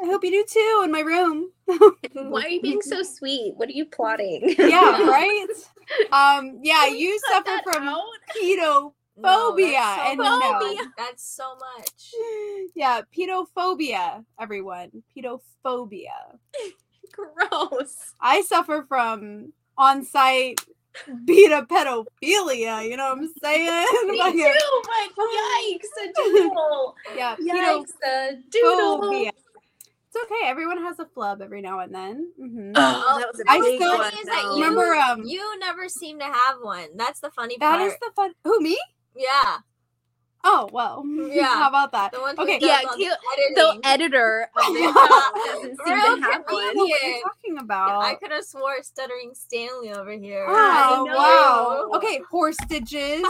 I 0.01 0.05
hope 0.05 0.23
you 0.23 0.31
do 0.31 0.45
too." 0.47 0.81
In 0.85 0.91
my 0.91 1.01
room. 1.01 1.51
Why 2.13 2.43
are 2.43 2.49
you 2.49 2.61
being 2.61 2.81
so 2.81 3.03
sweet? 3.03 3.53
What 3.55 3.69
are 3.69 3.73
you 3.73 3.85
plotting? 3.85 4.55
yeah, 4.59 5.03
right. 5.07 5.47
Um, 6.11 6.59
yeah, 6.61 6.85
Can 6.85 6.97
you 6.97 7.19
suffer 7.29 7.59
from 7.63 7.87
out? 7.87 8.01
pedo. 8.35 8.93
Phobia, 9.21 9.73
that's 9.73 9.95
so 9.95 10.09
and 10.09 10.17
much. 10.17 10.39
no. 10.41 10.75
That's 10.97 11.23
so 11.23 11.55
much. 11.77 12.13
Yeah, 12.75 13.01
pedophobia. 13.15 14.25
Everyone, 14.39 15.03
pedophobia. 15.15 16.09
Gross. 17.11 17.95
I 18.19 18.41
suffer 18.41 18.85
from 18.87 19.53
on-site 19.77 20.59
beta 21.25 21.65
pedophilia. 21.69 22.89
You 22.89 22.97
know 22.97 23.09
what 23.13 23.19
I'm 23.19 23.33
saying? 23.43 23.85
Me 24.07 24.17
Like, 24.19 24.33
too, 24.33 24.53
but 25.15 25.27
yikes, 25.29 25.93
a 26.01 26.13
doodle. 26.15 26.95
yeah, 27.15 27.35
Yikes, 27.35 27.91
a 28.03 28.35
doodle. 28.49 29.29
Pedophobia. 30.33 30.37
Okay. 30.41 30.47
Everyone 30.49 30.77
has 30.83 30.99
a 30.99 31.05
flub 31.05 31.41
every 31.41 31.61
now 31.61 31.79
and 31.79 31.93
then. 31.93 32.31
hmm 32.39 32.71
Oh, 32.75 33.19
that 33.19 33.27
was 33.31 33.39
a 33.39 33.43
I 33.49 33.59
still- 33.75 33.97
one. 33.97 34.13
Is 34.13 34.25
that 34.25 34.43
you- 34.43 34.63
Remember, 34.63 34.95
um, 34.95 35.23
You 35.25 35.59
never 35.59 35.87
seem 35.89 36.19
to 36.19 36.25
have 36.25 36.57
one. 36.61 36.87
That's 36.95 37.19
the 37.19 37.31
funny 37.31 37.57
that 37.59 37.77
part. 37.77 37.81
is 37.91 37.93
the 38.01 38.11
fun. 38.15 38.33
Who 38.43 38.59
me? 38.61 38.77
yeah. 39.15 39.57
Oh 40.45 40.67
well. 40.73 41.03
Yeah. 41.31 41.45
How 41.55 41.69
about 41.69 41.93
that? 41.93 42.11
The 42.11 42.19
Okay, 42.41 42.57
yeah, 42.61 42.81
does 42.81 42.89
all 42.91 42.97
he- 42.97 43.07
the 43.07 43.17
the 43.55 43.79
editor 43.87 44.49
of 44.57 44.65
this 44.73 44.81
Yeah. 44.83 44.93
doesn't 45.45 45.77
seem 45.85 45.95
Real 45.95 46.15
to 46.17 46.21
have 46.23 46.43
one. 46.49 46.75
what 46.75 46.75
you're 46.75 46.87
Yeah. 46.87 47.19
talking 47.23 47.57
about. 47.59 48.03
I 48.03 48.15
could 48.15 48.31
have 48.31 48.43
swore 48.43 48.81
stuttering 48.83 49.31
Stanley 49.35 49.93
over 49.93 50.11
here. 50.11 50.45
Oh 50.49 51.07
I 51.09 51.13
wow. 51.15 51.89
Okay, 51.97 52.19
horse 52.29 52.57
stitches. 52.65 53.23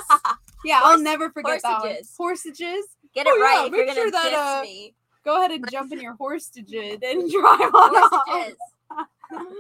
Yeah, 0.65 0.79
I'll 0.83 0.97
never 0.99 1.29
forget 1.29 1.61
that 1.61 1.81
one. 1.81 1.89
horsages. 1.89 2.15
Horsages. 2.17 2.85
Get 3.13 3.27
it 3.27 3.33
Oh, 3.33 3.37
yeah, 3.37 3.43
right 3.43 3.67
if 3.67 3.73
you're 3.75 3.85
gonna 3.85 3.95
sure 3.95 4.09
that, 4.11 4.23
diss 4.29 4.39
uh, 4.39 4.61
me. 4.63 4.95
Go 5.25 5.37
ahead 5.39 5.51
and 5.51 5.69
jump 5.71 5.91
in 5.93 6.01
your 6.01 6.15
horsages 6.15 6.97
and 7.01 7.31
drive 7.31 7.73
on 7.73 7.95
off. 7.95 8.23
Horsages. 8.27 8.57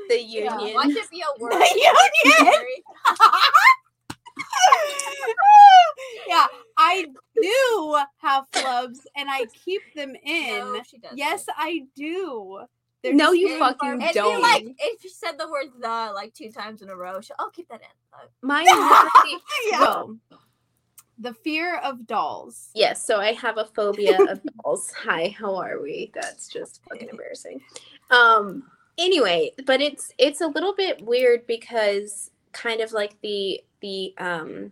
The 0.09 0.21
Yeah. 0.27 0.57
union. 0.59 0.75
Watch 0.75 0.89
it 0.89 1.09
be 1.09 1.21
a 1.21 1.41
word. 1.41 1.51
The 1.59 1.67
union. 2.35 2.53
Yeah, 6.27 6.47
I 6.77 7.05
do 7.41 7.97
have 8.17 8.49
flubs 8.51 8.99
and 9.15 9.29
I 9.29 9.45
keep 9.65 9.81
them 9.95 10.15
in. 10.23 10.73
No, 10.73 10.81
she 10.85 10.99
yes, 11.15 11.45
I 11.55 11.85
do. 11.95 12.61
They're 13.03 13.13
No, 13.13 13.31
you 13.31 13.47
few 13.47 13.55
and 13.57 13.59
fucking 13.59 13.99
far 13.99 14.13
don't. 14.13 14.37
be 14.37 14.41
like 14.41 14.65
if 14.79 15.03
you 15.03 15.09
said 15.09 15.33
the 15.37 15.49
word 15.49 15.65
the 15.79 16.11
like 16.15 16.33
two 16.33 16.51
times 16.51 16.81
in 16.81 16.89
a 16.89 16.95
row. 16.95 17.19
She'll, 17.21 17.35
oh, 17.39 17.49
keep 17.53 17.67
that 17.69 17.81
in. 17.81 17.87
Uh, 18.13 18.25
Mine 18.41 18.65
Yeah. 19.69 19.79
Well, 19.81 20.17
The 21.19 21.33
fear 21.33 21.77
of 21.77 22.07
dolls. 22.07 22.69
yes, 22.73 23.05
so 23.05 23.19
I 23.19 23.33
have 23.33 23.57
a 23.57 23.65
phobia 23.65 24.17
of 24.29 24.41
dolls. 24.63 24.91
Hi, 24.91 25.35
how 25.37 25.55
are 25.55 25.81
we? 25.81 26.11
That's 26.13 26.47
just 26.47 26.81
fucking 26.89 27.09
embarrassing. 27.09 27.61
Um 28.09 28.63
anyway, 28.97 29.51
but 29.65 29.81
it's 29.81 30.11
it's 30.17 30.41
a 30.41 30.47
little 30.47 30.73
bit 30.73 31.01
weird 31.01 31.45
because 31.47 32.31
kind 32.51 32.81
of 32.81 32.91
like 32.93 33.19
the 33.21 33.61
the 33.81 34.13
um 34.17 34.71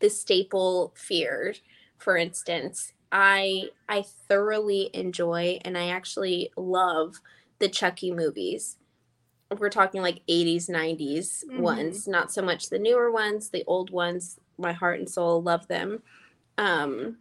the 0.00 0.10
staple 0.10 0.92
fear, 0.96 1.54
for 1.98 2.16
instance, 2.16 2.92
I 3.12 3.70
I 3.88 4.04
thoroughly 4.28 4.90
enjoy 4.92 5.58
and 5.64 5.78
I 5.78 5.88
actually 5.88 6.50
love 6.56 7.20
the 7.58 7.68
Chucky 7.68 8.10
movies. 8.10 8.76
We're 9.60 9.70
talking 9.70 10.02
like 10.02 10.22
80s, 10.28 10.68
90s 10.68 11.44
Mhm. 11.50 11.58
ones, 11.60 12.06
not 12.08 12.32
so 12.32 12.42
much 12.42 12.68
the 12.70 12.78
newer 12.78 13.10
ones, 13.10 13.50
the 13.50 13.64
old 13.66 13.90
ones. 13.90 14.38
My 14.58 14.72
heart 14.72 14.98
and 15.00 15.08
soul 15.10 15.42
love 15.42 15.66
them. 15.68 16.02
Um, 16.58 17.18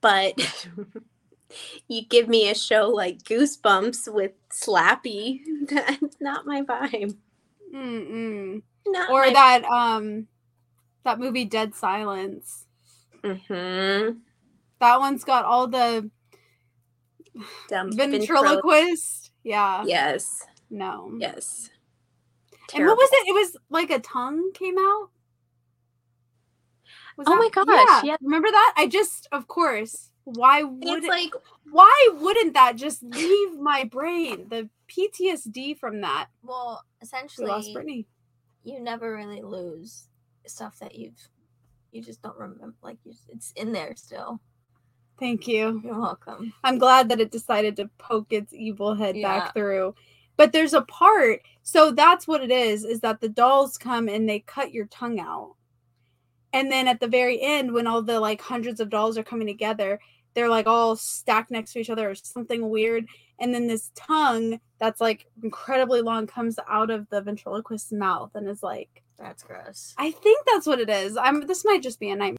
but 0.00 0.34
you 1.88 2.04
give 2.04 2.28
me 2.28 2.50
a 2.50 2.54
show 2.54 2.88
like 2.88 3.22
Goosebumps 3.22 4.12
with 4.12 4.32
Slappy, 4.50 5.40
that's 5.68 6.20
not 6.20 6.46
my 6.46 6.62
vibe. 6.62 7.16
Mm-mm. 7.74 8.62
Not 8.86 9.10
Or 9.10 9.22
my- 9.22 9.32
that 9.32 9.64
um 9.64 10.28
that 11.04 11.18
movie 11.18 11.44
Dead 11.44 11.74
Silence. 11.74 12.66
Mhm. 13.22 14.18
That 14.80 15.00
one's 15.00 15.24
got 15.24 15.44
all 15.44 15.66
the 15.66 16.10
Dumb 17.68 17.90
ventriloquist. 17.92 19.30
Yeah. 19.42 19.84
Yes, 19.86 20.46
No. 20.74 21.12
yes. 21.18 21.70
And 22.74 22.84
what 22.86 22.96
was 22.96 23.08
it? 23.12 23.28
It 23.28 23.32
was 23.32 23.56
like 23.70 23.90
a 23.90 24.00
tongue 24.00 24.50
came 24.54 24.76
out. 24.78 25.10
Was 27.16 27.26
Oh 27.28 27.36
my 27.36 27.48
that- 27.54 27.66
gosh, 27.66 28.04
yeah. 28.04 28.16
Remember 28.20 28.50
that? 28.50 28.74
I 28.76 28.86
just, 28.88 29.28
of 29.32 29.46
course. 29.46 30.10
Why 30.24 30.62
would 30.62 30.98
It's 30.98 31.06
it, 31.06 31.10
like 31.10 31.32
why 31.70 32.08
wouldn't 32.14 32.54
that 32.54 32.76
just 32.76 33.02
leave 33.02 33.58
my 33.60 33.84
brain? 33.84 34.48
The 34.48 34.68
PTSD 34.88 35.78
from 35.78 36.00
that. 36.00 36.28
well, 36.42 36.82
We 37.00 37.04
essentially, 37.04 37.46
lost 37.46 37.72
Brittany. 37.74 38.06
you 38.64 38.80
never 38.80 39.14
really 39.14 39.42
lose 39.42 40.08
stuff 40.46 40.78
that 40.80 40.94
you've 40.94 41.28
you 41.92 42.02
just 42.02 42.22
don't 42.22 42.36
remember. 42.38 42.74
Like 42.82 42.96
you, 43.04 43.12
it's 43.28 43.52
in 43.52 43.72
there 43.72 43.94
still. 43.96 44.40
Thank 45.20 45.46
you. 45.46 45.80
You're 45.84 46.00
welcome. 46.00 46.52
I'm 46.64 46.78
glad 46.78 47.08
that 47.10 47.20
it 47.20 47.30
decided 47.30 47.76
to 47.76 47.88
poke 47.98 48.32
its 48.32 48.52
evil 48.52 48.94
head 48.94 49.16
Yeah. 49.16 49.28
back 49.40 49.54
through. 49.54 49.94
But 50.36 50.52
there's 50.52 50.74
a 50.74 50.82
part, 50.82 51.42
so 51.62 51.90
that's 51.92 52.26
what 52.26 52.42
it 52.42 52.50
is, 52.50 52.84
is 52.84 53.00
that 53.00 53.20
the 53.20 53.28
dolls 53.28 53.78
come 53.78 54.08
and 54.08 54.28
they 54.28 54.40
cut 54.40 54.72
your 54.72 54.86
tongue 54.86 55.20
out. 55.20 55.54
And 56.52 56.70
then 56.70 56.88
at 56.88 57.00
the 57.00 57.08
very 57.08 57.40
end, 57.40 57.72
when 57.72 57.86
all 57.86 58.02
the 58.02 58.20
like 58.20 58.40
hundreds 58.40 58.80
of 58.80 58.90
dolls 58.90 59.18
are 59.18 59.24
coming 59.24 59.46
together, 59.46 59.98
they're 60.34 60.48
like 60.48 60.66
all 60.66 60.96
stacked 60.96 61.50
next 61.50 61.72
to 61.72 61.80
each 61.80 61.90
other 61.90 62.10
or 62.10 62.14
something 62.14 62.68
weird. 62.68 63.06
And 63.40 63.54
then 63.54 63.66
this 63.66 63.90
tongue 63.94 64.60
that's 64.78 65.00
like 65.00 65.26
incredibly 65.42 66.00
long 66.00 66.26
comes 66.26 66.58
out 66.68 66.90
of 66.90 67.08
the 67.10 67.20
ventriloquist's 67.20 67.92
mouth 67.92 68.30
and 68.34 68.48
is 68.48 68.62
like, 68.62 69.02
That's 69.18 69.42
gross. 69.42 69.94
I 69.98 70.10
think 70.10 70.44
that's 70.46 70.66
what 70.66 70.80
it 70.80 70.90
is. 70.90 71.16
I'm 71.16 71.46
this 71.46 71.64
might 71.64 71.82
just 71.82 71.98
be 71.98 72.10
a 72.10 72.16
nightmare. 72.16 72.38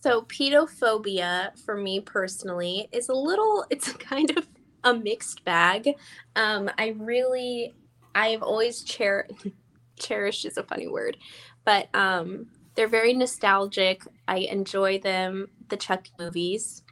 So 0.00 0.22
pediophobia 0.22 1.58
for 1.64 1.76
me 1.76 2.00
personally 2.00 2.88
is 2.92 3.08
a 3.08 3.14
little 3.14 3.64
it's 3.70 3.88
a 3.88 3.94
kind 3.94 4.36
of 4.36 4.46
a 4.84 4.94
mixed 4.94 5.44
bag. 5.44 5.90
Um 6.36 6.70
I 6.78 6.94
really 6.96 7.74
I've 8.14 8.42
always 8.42 8.84
cher- 8.84 9.28
cherished 9.98 10.44
is 10.44 10.56
a 10.56 10.62
funny 10.62 10.86
word, 10.86 11.16
but 11.64 11.88
um 11.94 12.46
they're 12.74 12.88
very 12.88 13.14
nostalgic. 13.14 14.02
I 14.26 14.38
enjoy 14.38 14.98
them, 14.98 15.48
the 15.68 15.76
Chuck 15.76 16.06
movies. 16.18 16.82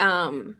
Um 0.00 0.56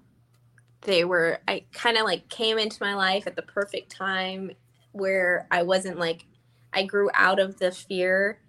they 0.82 1.04
were 1.04 1.40
I 1.48 1.64
kind 1.72 1.96
of 1.96 2.04
like 2.04 2.28
came 2.28 2.58
into 2.58 2.82
my 2.82 2.94
life 2.94 3.26
at 3.26 3.36
the 3.36 3.42
perfect 3.42 3.90
time 3.90 4.52
where 4.92 5.46
I 5.50 5.62
wasn't 5.62 5.98
like 5.98 6.26
I 6.72 6.84
grew 6.84 7.10
out 7.14 7.40
of 7.40 7.58
the 7.58 7.72
fear 7.72 8.40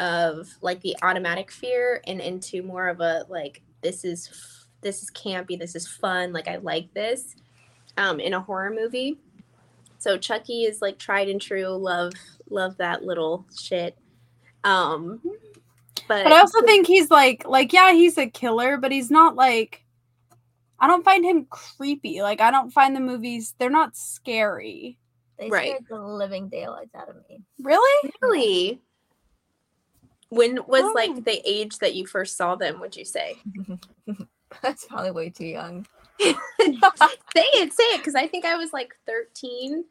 of 0.00 0.48
like 0.62 0.80
the 0.80 0.96
automatic 1.02 1.50
fear 1.50 2.00
and 2.06 2.20
into 2.20 2.62
more 2.62 2.88
of 2.88 3.00
a 3.00 3.26
like 3.28 3.62
this 3.82 4.04
is 4.04 4.66
this 4.80 5.02
is 5.02 5.10
campy 5.10 5.58
this 5.58 5.74
is 5.74 5.86
fun 5.86 6.32
like 6.32 6.48
i 6.48 6.56
like 6.56 6.92
this 6.94 7.36
um 8.00 8.18
in 8.18 8.34
a 8.34 8.40
horror 8.40 8.70
movie 8.70 9.18
so 9.98 10.16
chucky 10.18 10.64
is 10.64 10.80
like 10.82 10.98
tried 10.98 11.28
and 11.28 11.40
true 11.40 11.66
love 11.68 12.12
love 12.48 12.76
that 12.78 13.04
little 13.04 13.46
shit 13.56 13.96
um 14.64 15.20
but, 16.08 16.24
But 16.24 16.32
I 16.32 16.40
also 16.40 16.60
think 16.62 16.86
he's 16.88 17.08
like 17.10 17.46
like 17.46 17.72
yeah, 17.72 17.92
he's 17.92 18.18
a 18.18 18.26
killer, 18.26 18.76
but 18.78 18.90
he's 18.90 19.10
not 19.12 19.36
like 19.36 19.84
I 20.80 20.88
don't 20.88 21.04
find 21.04 21.24
him 21.24 21.44
creepy. 21.44 22.20
Like 22.20 22.40
I 22.40 22.50
don't 22.50 22.72
find 22.72 22.96
the 22.96 23.00
movies 23.00 23.54
they're 23.58 23.70
not 23.70 23.96
scary. 23.96 24.98
They 25.38 25.50
Right. 25.50 25.68
scared 25.68 25.86
the 25.88 25.98
living 26.00 26.48
daylights 26.48 26.94
out 26.96 27.08
of 27.10 27.16
me. 27.28 27.42
Really? 27.62 28.10
Really? 28.22 28.80
When 30.30 30.56
was 30.66 30.82
Oh. 30.84 30.92
like 30.94 31.24
the 31.24 31.40
age 31.44 31.78
that 31.78 31.94
you 31.94 32.06
first 32.06 32.36
saw 32.36 32.56
them, 32.56 32.80
would 32.80 32.96
you 32.96 33.04
say? 33.04 33.36
That's 34.62 34.86
probably 34.86 35.12
way 35.12 35.30
too 35.30 35.46
young. 35.46 35.86
say 36.20 37.46
it, 37.54 37.72
say 37.72 37.84
it, 37.84 37.98
because 37.98 38.14
I 38.14 38.26
think 38.26 38.44
I 38.44 38.56
was 38.56 38.72
like 38.72 38.94
13. 39.06 39.84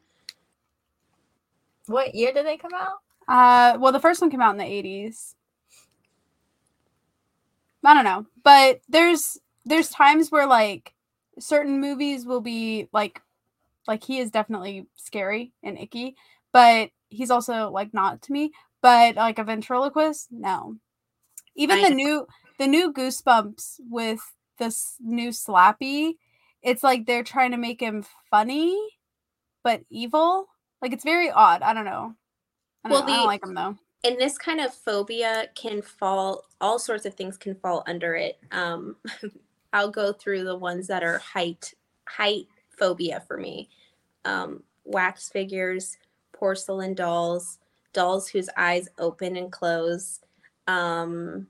What 1.86 2.14
year 2.14 2.32
did 2.32 2.46
they 2.46 2.56
come 2.56 2.72
out? 2.74 2.98
Uh, 3.26 3.78
well, 3.78 3.92
the 3.92 4.00
first 4.00 4.20
one 4.20 4.30
came 4.30 4.40
out 4.40 4.52
in 4.52 4.58
the 4.58 4.64
eighties. 4.64 5.34
I 7.84 7.94
don't 7.94 8.04
know, 8.04 8.26
but 8.44 8.80
there's 8.88 9.38
there's 9.64 9.88
times 9.88 10.30
where 10.30 10.46
like 10.46 10.94
certain 11.38 11.80
movies 11.80 12.26
will 12.26 12.40
be 12.40 12.88
like 12.92 13.20
like 13.88 14.04
he 14.04 14.18
is 14.18 14.30
definitely 14.30 14.86
scary 14.96 15.52
and 15.62 15.78
icky, 15.78 16.16
but 16.52 16.90
he's 17.08 17.30
also 17.30 17.70
like 17.70 17.92
not 17.94 18.22
to 18.22 18.32
me. 18.32 18.52
But 18.82 19.16
like 19.16 19.38
a 19.38 19.44
ventriloquist, 19.44 20.28
no. 20.30 20.76
Even 21.56 21.78
I 21.78 21.82
the 21.84 21.90
know. 21.90 21.96
new 21.96 22.26
the 22.58 22.66
new 22.66 22.92
Goosebumps 22.92 23.80
with 23.88 24.20
this 24.60 24.94
new 25.00 25.30
Slappy, 25.30 26.14
it's 26.62 26.84
like 26.84 27.06
they're 27.06 27.24
trying 27.24 27.50
to 27.50 27.56
make 27.56 27.80
him 27.80 28.04
funny, 28.30 28.78
but 29.64 29.82
evil. 29.90 30.46
Like 30.80 30.92
it's 30.92 31.04
very 31.04 31.30
odd. 31.30 31.62
I 31.62 31.74
don't 31.74 31.84
know. 31.84 32.14
I 32.84 32.88
don't, 32.88 32.92
Well, 32.92 33.06
know. 33.06 33.12
I 33.12 33.16
don't 33.16 33.26
like 33.26 33.44
him 33.44 33.54
though. 33.54 33.76
And 34.04 34.18
this 34.18 34.38
kind 34.38 34.60
of 34.60 34.72
phobia 34.72 35.48
can 35.54 35.82
fall, 35.82 36.44
all 36.60 36.78
sorts 36.78 37.04
of 37.04 37.14
things 37.14 37.36
can 37.36 37.54
fall 37.56 37.82
under 37.86 38.14
it. 38.14 38.38
Um, 38.52 38.96
I'll 39.72 39.90
go 39.90 40.12
through 40.12 40.44
the 40.44 40.56
ones 40.56 40.86
that 40.86 41.02
are 41.02 41.18
height, 41.18 41.74
height 42.08 42.46
phobia 42.78 43.22
for 43.26 43.36
me. 43.36 43.68
Um, 44.24 44.62
wax 44.84 45.28
figures, 45.28 45.98
porcelain 46.32 46.94
dolls, 46.94 47.58
dolls 47.92 48.28
whose 48.28 48.48
eyes 48.56 48.88
open 48.98 49.36
and 49.36 49.52
close. 49.52 50.20
Um, 50.66 51.46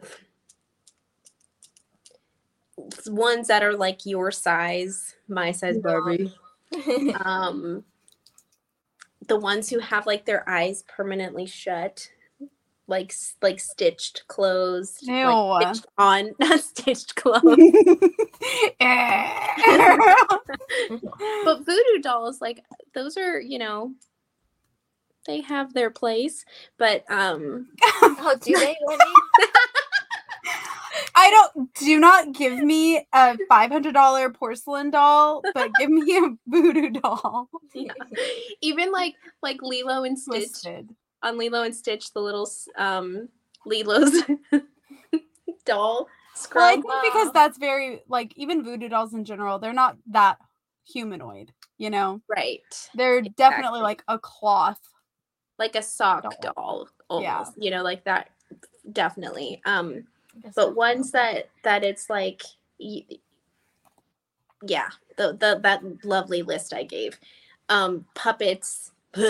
ones 3.06 3.48
that 3.48 3.62
are 3.62 3.74
like 3.76 4.06
your 4.06 4.30
size, 4.30 5.14
my 5.28 5.52
size 5.52 5.78
Barbie. 5.78 6.34
um 7.24 7.84
the 9.28 9.38
ones 9.38 9.68
who 9.68 9.78
have 9.78 10.06
like 10.06 10.24
their 10.24 10.48
eyes 10.48 10.84
permanently 10.88 11.46
shut 11.46 12.08
like 12.88 13.14
like 13.40 13.60
stitched 13.60 14.24
closed 14.26 14.98
Ew. 15.02 15.26
like, 15.26 15.74
stitched 15.74 15.86
on 15.98 16.32
not 16.40 16.60
stitched 16.60 17.14
closed 17.14 17.44
but 21.44 21.64
voodoo 21.64 21.98
dolls 22.02 22.40
like 22.40 22.64
those 22.94 23.16
are 23.16 23.40
you 23.40 23.58
know 23.58 23.92
they 25.26 25.40
have 25.40 25.72
their 25.72 25.90
place 25.90 26.44
but 26.78 27.04
um 27.08 27.68
oh, 28.02 28.36
do 28.40 28.54
they, 28.58 28.76
Wendy? 28.86 29.04
I 29.38 29.46
don't 29.46 29.51
do 31.94 32.00
not 32.00 32.32
give 32.32 32.58
me 32.58 33.06
a 33.12 33.36
five 33.48 33.70
hundred 33.70 33.92
dollar 33.94 34.30
porcelain 34.30 34.90
doll, 34.90 35.42
but 35.54 35.70
give 35.78 35.90
me 35.90 36.16
a 36.18 36.30
voodoo 36.46 36.90
doll. 36.90 37.48
yeah. 37.74 37.92
even 38.62 38.90
like 38.92 39.14
like 39.42 39.58
lilo 39.62 40.04
and 40.04 40.18
stitch 40.18 40.48
Twisted. 40.48 40.88
on 41.22 41.38
lilo 41.38 41.62
and 41.62 41.74
stitch 41.74 42.12
the 42.12 42.20
little 42.20 42.48
um 42.76 43.28
lilo's 43.66 44.12
doll 45.64 46.08
Well, 46.54 46.64
I 46.64 46.72
think 46.74 46.86
because 47.04 47.32
that's 47.32 47.58
very 47.58 48.02
like 48.08 48.32
even 48.36 48.64
voodoo 48.64 48.88
dolls 48.88 49.14
in 49.14 49.24
general, 49.24 49.58
they're 49.58 49.72
not 49.72 49.96
that 50.10 50.38
humanoid. 50.84 51.52
You 51.78 51.90
know, 51.90 52.20
right 52.28 52.62
they're 52.94 53.22
definitely 53.22 53.80
like 53.80 54.02
a 54.08 54.18
cloth. 54.18 54.78
like 55.58 55.74
a 55.76 55.82
sock 55.82 56.22
Doll. 56.40 56.52
doll 56.56 56.88
almost 57.10 57.52
Yeah. 57.56 57.64
you 57.64 57.70
know 57.70 57.82
like 57.82 58.04
that 58.04 58.30
definitely 58.92 59.60
um 59.64 59.94
Guess 59.94 60.02
but 60.54 60.74
ones 60.74 61.10
cool. 61.10 61.20
that 61.20 61.48
that 61.62 61.84
it's 61.84 62.10
like 62.10 62.42
yeah 62.78 64.88
the, 65.16 65.36
the 65.38 65.60
that 65.62 65.82
lovely 66.04 66.42
list 66.42 66.72
i 66.72 66.82
gave 66.82 67.18
um 67.68 68.04
puppets 68.14 68.90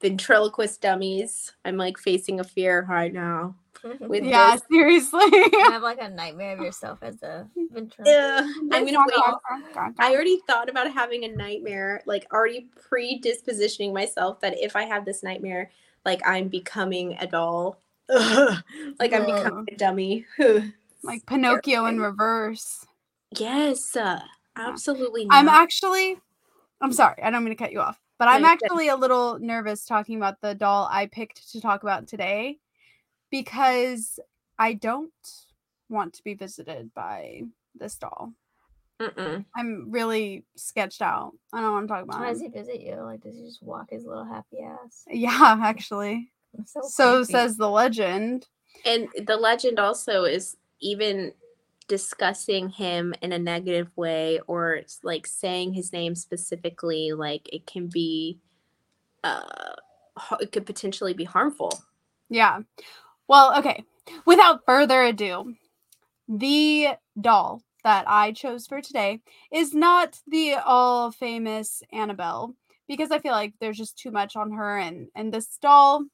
ventriloquist 0.00 0.80
dummies 0.80 1.52
i'm 1.64 1.76
like 1.76 1.98
facing 1.98 2.40
a 2.40 2.44
fear 2.44 2.86
right 2.88 3.12
now 3.12 3.54
with 4.00 4.24
Yeah, 4.24 4.52
this. 4.52 4.62
seriously. 4.70 5.24
You 5.32 5.64
have 5.70 5.82
like 5.82 6.00
a 6.00 6.08
nightmare 6.08 6.56
of 6.56 6.62
yourself 6.62 6.98
as 7.02 7.22
a 7.22 7.46
ventriloquist. 7.72 8.06
Ugh, 8.06 8.44
i'm 8.72 8.84
gonna 8.84 8.98
wait 9.06 9.94
I 9.98 10.12
already 10.12 10.40
thought 10.46 10.68
about 10.68 10.92
having 10.92 11.24
a 11.24 11.28
nightmare, 11.28 12.02
like 12.06 12.26
already 12.32 12.68
predispositioning 12.90 13.92
myself 13.92 14.40
that 14.40 14.58
if 14.58 14.76
I 14.76 14.84
have 14.84 15.04
this 15.04 15.22
nightmare, 15.22 15.70
like 16.04 16.20
I'm 16.26 16.48
becoming 16.48 17.16
a 17.20 17.26
doll. 17.26 17.80
Ugh, 18.12 18.62
like 18.98 19.12
I'm 19.12 19.26
becoming 19.26 19.66
a 19.70 19.76
dummy. 19.76 20.26
like 21.02 21.26
Pinocchio 21.26 21.86
in 21.86 22.00
reverse. 22.00 22.86
yes, 23.38 23.96
uh, 23.96 24.20
absolutely. 24.56 25.26
I'm 25.30 25.48
actually 25.48 26.18
I'm 26.80 26.92
sorry, 26.92 27.22
I 27.22 27.30
don't 27.30 27.44
mean 27.44 27.52
to 27.54 27.62
cut 27.62 27.72
you 27.72 27.80
off, 27.80 28.00
but 28.18 28.28
I'm 28.28 28.42
No, 28.42 28.48
you're 28.48 28.56
good. 28.56 28.64
actually 28.64 28.88
a 28.88 28.96
little 28.96 29.38
nervous 29.38 29.84
talking 29.84 30.16
about 30.16 30.40
the 30.40 30.54
doll 30.54 30.88
I 30.90 31.06
picked 31.06 31.52
to 31.52 31.60
talk 31.60 31.82
about 31.82 32.06
today 32.08 32.58
because 33.30 34.18
I 34.58 34.74
don't 34.74 35.12
want 35.88 36.14
to 36.14 36.24
be 36.24 36.34
visited 36.34 36.92
by 36.94 37.42
this 37.74 37.96
doll. 37.96 38.32
Mm-mm. 39.00 39.44
I'm 39.56 39.90
really 39.90 40.44
sketched 40.56 41.00
out. 41.00 41.32
I 41.52 41.60
don't 41.60 41.72
want 41.72 41.88
to 41.88 41.94
talk 41.94 42.04
about 42.04 42.20
does 42.22 42.40
he 42.40 42.48
visit 42.48 42.80
you? 42.80 42.96
Like, 42.96 43.22
does 43.22 43.34
he 43.34 43.44
just 43.44 43.62
walk 43.62 43.90
his 43.90 44.04
little 44.04 44.24
happy 44.24 44.58
ass? 44.62 45.04
Yeah, 45.08 45.58
actually. 45.62 46.30
That's 46.54 46.72
So, 46.72 46.80
So 46.82 47.22
says 47.24 47.56
the 47.56 47.68
legend. 47.68 48.46
And 48.84 49.08
the 49.26 49.36
legend 49.36 49.78
also 49.78 50.24
is 50.24 50.56
even 50.80 51.32
discussing 51.88 52.68
him 52.68 53.14
in 53.20 53.32
a 53.32 53.38
negative 53.38 53.90
way 53.96 54.40
or 54.46 54.80
like 55.02 55.26
saying 55.26 55.72
his 55.72 55.92
name 55.92 56.14
specifically 56.14 57.12
like 57.12 57.52
it 57.52 57.66
can 57.66 57.88
be 57.88 58.38
uh 59.24 59.74
it 60.40 60.52
could 60.52 60.64
potentially 60.64 61.12
be 61.12 61.24
harmful 61.24 61.72
Yeah. 62.28 62.60
Well, 63.26 63.58
okay. 63.58 63.84
Without 64.24 64.64
further 64.66 65.02
ado, 65.02 65.54
the 66.28 66.90
doll 67.20 67.62
that 67.82 68.04
I 68.08 68.32
chose 68.32 68.66
for 68.66 68.80
today 68.80 69.20
is 69.52 69.74
not 69.74 70.18
the 70.26 70.54
all 70.64 71.10
famous 71.10 71.82
Annabelle 71.92 72.54
because 72.86 73.10
I 73.10 73.18
feel 73.18 73.32
like 73.32 73.54
there's 73.60 73.78
just 73.78 73.98
too 73.98 74.10
much 74.10 74.36
on 74.36 74.52
her 74.52 74.78
and 74.78 75.08
and 75.14 75.32
this 75.32 75.58
doll 75.60 76.04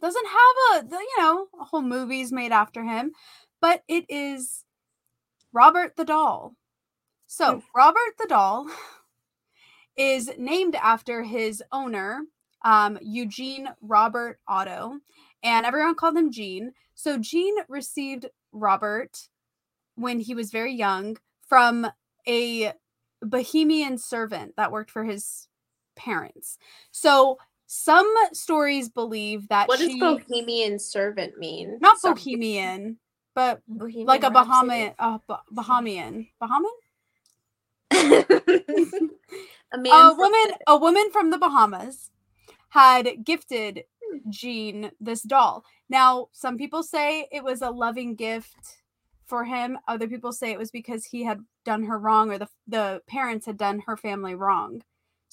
doesn't 0.00 0.26
have 0.26 0.84
a 0.84 0.88
the- 0.88 0.96
you 0.96 1.16
know, 1.18 1.48
a 1.60 1.64
whole 1.64 1.82
movies 1.82 2.32
made 2.32 2.52
after 2.52 2.82
him, 2.84 3.12
but 3.60 3.82
it 3.88 4.04
is 4.08 4.64
Robert 5.52 5.96
the 5.96 6.04
doll. 6.04 6.54
So, 7.26 7.62
Robert 7.74 8.16
the 8.18 8.26
doll 8.28 8.66
is 9.96 10.30
named 10.38 10.74
after 10.76 11.22
his 11.22 11.62
owner, 11.72 12.22
um, 12.64 12.98
Eugene 13.00 13.68
Robert 13.80 14.40
Otto, 14.48 14.98
and 15.42 15.66
everyone 15.66 15.94
called 15.94 16.16
him 16.16 16.30
Gene. 16.32 16.72
So 16.94 17.18
Gene 17.18 17.56
received 17.68 18.26
Robert 18.52 19.28
when 19.96 20.20
he 20.20 20.34
was 20.34 20.50
very 20.50 20.72
young 20.74 21.16
from 21.46 21.86
a 22.26 22.72
Bohemian 23.20 23.98
servant 23.98 24.54
that 24.56 24.72
worked 24.72 24.90
for 24.90 25.04
his 25.04 25.48
parents. 25.96 26.58
So 26.90 27.38
some 27.66 28.12
stories 28.32 28.88
believe 28.88 29.48
that 29.48 29.68
what 29.68 29.78
does 29.78 29.94
bohemian 29.98 30.78
servant 30.78 31.38
mean? 31.38 31.78
Not 31.80 31.98
Sorry. 31.98 32.14
Bohemian, 32.14 32.98
but 33.34 33.60
Bohemian 33.66 34.06
like 34.06 34.24
a 34.24 34.30
Bahamian, 34.30 34.94
uh, 34.98 35.18
Bahamian, 35.52 36.28
Bahamian, 36.42 36.70
a 39.72 39.78
man 39.78 39.92
a 39.92 40.14
woman 40.14 40.30
the- 40.32 40.58
a 40.66 40.76
woman 40.76 41.10
from 41.10 41.30
the 41.30 41.38
bahamas 41.38 42.10
had 42.70 43.24
gifted 43.24 43.84
Gene 44.28 44.90
this 45.00 45.22
doll. 45.22 45.64
Now 45.88 46.28
some 46.32 46.56
people 46.58 46.82
say 46.82 47.28
it 47.32 47.44
was 47.44 47.62
a 47.62 47.70
loving 47.70 48.14
gift 48.14 48.78
for 49.26 49.44
him. 49.44 49.78
Other 49.88 50.06
people 50.06 50.32
say 50.32 50.52
it 50.52 50.58
was 50.58 50.70
because 50.70 51.06
he 51.06 51.24
had 51.24 51.40
done 51.64 51.84
her 51.84 51.98
wrong 51.98 52.30
or 52.30 52.38
the, 52.38 52.48
the 52.66 53.02
parents 53.06 53.46
had 53.46 53.56
done 53.56 53.80
her 53.86 53.96
family 53.96 54.34
wrong 54.34 54.82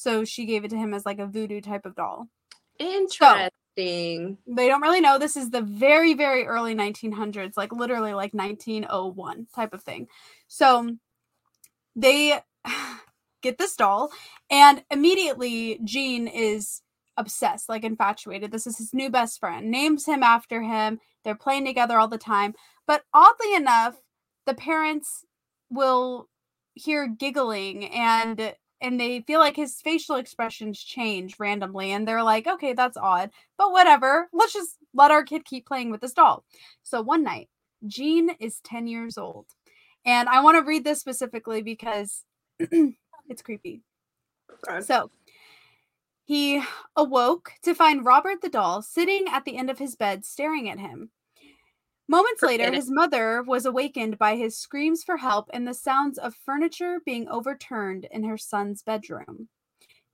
so 0.01 0.25
she 0.25 0.45
gave 0.45 0.65
it 0.65 0.69
to 0.69 0.77
him 0.77 0.95
as 0.95 1.05
like 1.05 1.19
a 1.19 1.27
voodoo 1.27 1.61
type 1.61 1.85
of 1.85 1.95
doll. 1.95 2.27
Interesting. 2.79 3.51
They 3.77 4.67
don't 4.67 4.81
really 4.81 4.99
know. 4.99 5.19
This 5.19 5.37
is 5.37 5.51
the 5.51 5.61
very 5.61 6.15
very 6.15 6.47
early 6.47 6.73
1900s 6.73 7.55
like 7.55 7.71
literally 7.71 8.15
like 8.15 8.33
1901 8.33 9.47
type 9.53 9.73
of 9.73 9.83
thing. 9.83 10.07
So 10.47 10.97
they 11.95 12.39
get 13.43 13.59
this 13.59 13.75
doll 13.75 14.09
and 14.49 14.83
immediately 14.89 15.79
Gene 15.83 16.27
is 16.27 16.81
obsessed 17.15 17.69
like 17.69 17.83
infatuated. 17.83 18.51
This 18.51 18.65
is 18.65 18.79
his 18.79 18.95
new 18.95 19.11
best 19.11 19.39
friend 19.39 19.69
names 19.69 20.07
him 20.07 20.23
after 20.23 20.63
him. 20.63 20.99
They're 21.23 21.35
playing 21.35 21.65
together 21.65 21.99
all 21.99 22.07
the 22.07 22.17
time. 22.17 22.55
But 22.87 23.03
oddly 23.13 23.53
enough 23.53 23.97
the 24.47 24.55
parents 24.55 25.25
will 25.69 26.27
hear 26.73 27.07
giggling 27.07 27.85
and 27.85 28.55
and 28.81 28.99
they 28.99 29.21
feel 29.21 29.39
like 29.39 29.55
his 29.55 29.79
facial 29.81 30.15
expressions 30.15 30.81
change 30.81 31.39
randomly 31.39 31.91
and 31.91 32.07
they're 32.07 32.23
like 32.23 32.47
okay 32.47 32.73
that's 32.73 32.97
odd 32.97 33.29
but 33.57 33.71
whatever 33.71 34.27
let's 34.33 34.53
just 34.53 34.77
let 34.93 35.11
our 35.11 35.23
kid 35.23 35.45
keep 35.45 35.65
playing 35.65 35.89
with 35.89 36.01
this 36.01 36.13
doll. 36.13 36.43
So 36.83 37.01
one 37.01 37.23
night 37.23 37.49
Gene 37.87 38.31
is 38.39 38.59
10 38.61 38.87
years 38.87 39.17
old 39.17 39.47
and 40.05 40.27
i 40.29 40.41
want 40.41 40.57
to 40.57 40.67
read 40.67 40.83
this 40.83 40.99
specifically 40.99 41.61
because 41.61 42.23
it's 42.59 43.41
creepy. 43.43 43.81
Okay. 44.67 44.81
so 44.81 45.09
he 46.25 46.61
awoke 46.95 47.53
to 47.63 47.73
find 47.73 48.05
robert 48.05 48.41
the 48.41 48.49
doll 48.49 48.81
sitting 48.81 49.25
at 49.31 49.45
the 49.45 49.57
end 49.57 49.69
of 49.69 49.79
his 49.79 49.95
bed 49.95 50.25
staring 50.25 50.69
at 50.69 50.79
him 50.79 51.09
Moments 52.11 52.41
later, 52.41 52.73
his 52.73 52.91
mother 52.91 53.41
was 53.41 53.65
awakened 53.65 54.17
by 54.17 54.35
his 54.35 54.57
screams 54.57 55.01
for 55.01 55.15
help 55.15 55.49
and 55.53 55.65
the 55.65 55.73
sounds 55.73 56.17
of 56.17 56.35
furniture 56.35 56.99
being 57.05 57.29
overturned 57.29 58.05
in 58.11 58.25
her 58.25 58.37
son's 58.37 58.83
bedroom. 58.83 59.47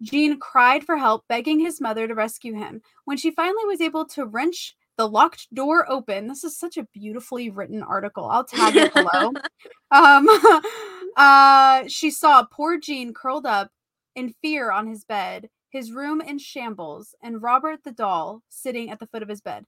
Gene 0.04 0.40
cried 0.40 0.84
for 0.84 0.98
help, 0.98 1.24
begging 1.28 1.60
his 1.60 1.82
mother 1.82 2.08
to 2.08 2.14
rescue 2.14 2.54
him. 2.54 2.84
When 3.06 3.18
she 3.18 3.32
finally 3.32 3.66
was 3.66 3.82
able 3.82 4.06
to 4.10 4.28
wrench 4.28 4.76
the 4.98 5.10
locked 5.10 5.48
door 5.56 5.90
open, 5.92 6.28
this 6.28 6.44
is 6.44 6.56
such 6.56 6.78
a 6.78 6.86
beautifully 6.94 7.50
written 7.50 7.82
article. 7.82 8.26
I'll 8.26 8.44
tag 8.44 8.76
it 8.76 8.94
below. 8.94 9.32
Um, 9.90 10.28
uh, 11.18 11.86
she 11.88 12.12
saw 12.12 12.44
poor 12.44 12.78
Gene 12.78 13.12
curled 13.12 13.48
up 13.48 13.72
in 14.16 14.36
fear 14.44 14.70
on 14.70 14.86
his 14.86 15.04
bed, 15.04 15.50
his 15.72 15.92
room 15.94 16.22
in 16.22 16.38
shambles, 16.38 17.16
and 17.24 17.42
Robert 17.42 17.80
the 17.84 17.92
doll 17.92 18.44
sitting 18.50 18.92
at 18.92 19.00
the 19.00 19.08
foot 19.08 19.24
of 19.24 19.30
his 19.30 19.42
bed. 19.42 19.66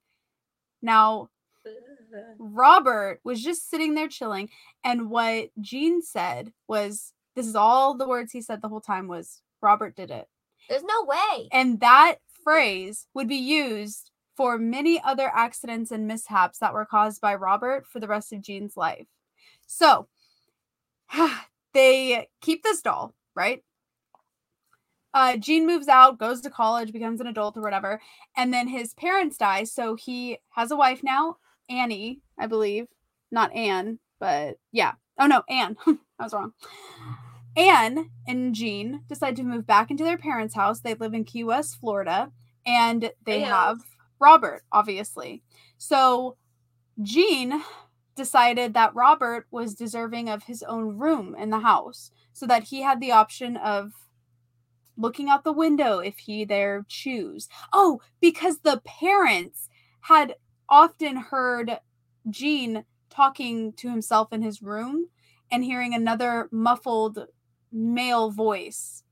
Now, 0.82 1.30
Robert 2.40 3.20
was 3.24 3.44
just 3.44 3.70
sitting 3.70 3.96
there 3.96 4.08
chilling, 4.08 4.50
and 4.84 5.10
what 5.10 5.50
Gene 5.62 6.02
said 6.02 6.54
was, 6.68 7.14
"This 7.36 7.48
is 7.48 7.56
all 7.56 7.96
the 7.96 8.08
words 8.08 8.32
he 8.32 8.42
said 8.42 8.62
the 8.62 8.70
whole 8.70 8.82
time 8.82 9.08
was 9.08 9.42
Robert 9.62 9.96
did 9.96 10.12
it," 10.12 10.28
There's 10.70 10.84
no 10.84 11.06
way. 11.06 11.50
and 11.52 11.80
that 11.82 12.16
phrase 12.44 13.08
would 13.14 13.28
be 13.28 13.36
used 13.36 14.12
for 14.36 14.58
many 14.58 15.02
other 15.02 15.30
accidents 15.34 15.92
and 15.92 16.08
mishaps 16.08 16.60
that 16.60 16.74
were 16.74 16.86
caused 16.86 17.20
by 17.20 17.36
Robert 17.36 17.86
for 17.86 18.00
the 18.00 18.08
rest 18.08 18.32
of 18.32 18.42
Gene's 18.42 18.78
life. 18.78 19.08
So 19.68 20.08
they 21.74 22.28
keep 22.42 22.64
this 22.64 22.82
doll, 22.82 23.14
right? 23.36 23.64
Uh, 25.14 25.38
Gene 25.38 25.66
moves 25.66 25.88
out, 25.88 26.20
goes 26.20 26.40
to 26.42 26.50
college, 26.50 26.94
becomes 26.94 27.20
an 27.20 27.28
adult 27.28 27.58
or 27.58 27.62
whatever, 27.62 28.00
and 28.38 28.54
then 28.54 28.68
his 28.68 28.94
parents 28.94 29.38
die. 29.38 29.64
So 29.64 29.96
he 29.96 30.38
has 30.52 30.72
a 30.72 30.76
wife 30.76 31.02
now, 31.04 31.38
Annie, 31.70 32.22
I 32.38 32.48
believe, 32.48 32.88
not 33.32 33.54
Anne, 33.56 34.00
but 34.20 34.58
yeah. 34.72 34.94
Oh 35.20 35.28
no, 35.28 35.44
Anne. 35.50 35.78
I 35.88 36.24
was 36.24 36.34
wrong. 36.34 36.54
Anne 37.56 38.10
and 38.28 38.54
Gene 38.56 39.04
decide 39.08 39.36
to 39.36 39.44
move 39.44 39.66
back 39.66 39.92
into 39.92 40.04
their 40.04 40.18
parents' 40.18 40.56
house. 40.56 40.80
They 40.80 40.94
live 40.94 41.14
in 41.14 41.26
Key 41.26 41.44
West, 41.44 41.78
Florida, 41.80 42.32
and 42.66 43.12
they 43.26 43.42
Heyo. 43.42 43.46
have 43.46 43.78
Robert, 44.20 44.64
obviously. 44.72 45.44
So 45.78 46.38
Gene 47.02 47.64
decided 48.16 48.74
that 48.74 48.96
Robert 48.96 49.48
was 49.50 49.76
deserving 49.76 50.30
of 50.30 50.44
his 50.44 50.62
own 50.64 50.98
room 50.98 51.36
in 51.36 51.50
the 51.50 51.60
house 51.60 52.12
so 52.34 52.46
that 52.46 52.66
he 52.66 52.82
had 52.82 53.00
the 53.00 53.12
option 53.12 53.58
of 53.58 53.94
looking 54.98 55.30
out 55.30 55.46
the 55.46 55.54
window 55.54 56.00
if 56.00 56.18
he 56.18 56.44
there 56.44 56.86
choose. 56.90 57.48
Oh, 57.72 58.02
because 58.20 58.60
the 58.60 58.82
parents 58.86 59.70
had 60.02 60.36
often 60.70 61.18
heard 61.18 61.80
Gene 62.30 62.86
talking 63.10 63.74
to 63.74 63.90
himself 63.90 64.32
in 64.32 64.42
his 64.42 64.62
room 64.62 65.08
and 65.52 65.64
hearing 65.64 65.94
another 65.94 66.48
muffled 66.52 67.28
male 67.72 68.32
voice 68.32 69.04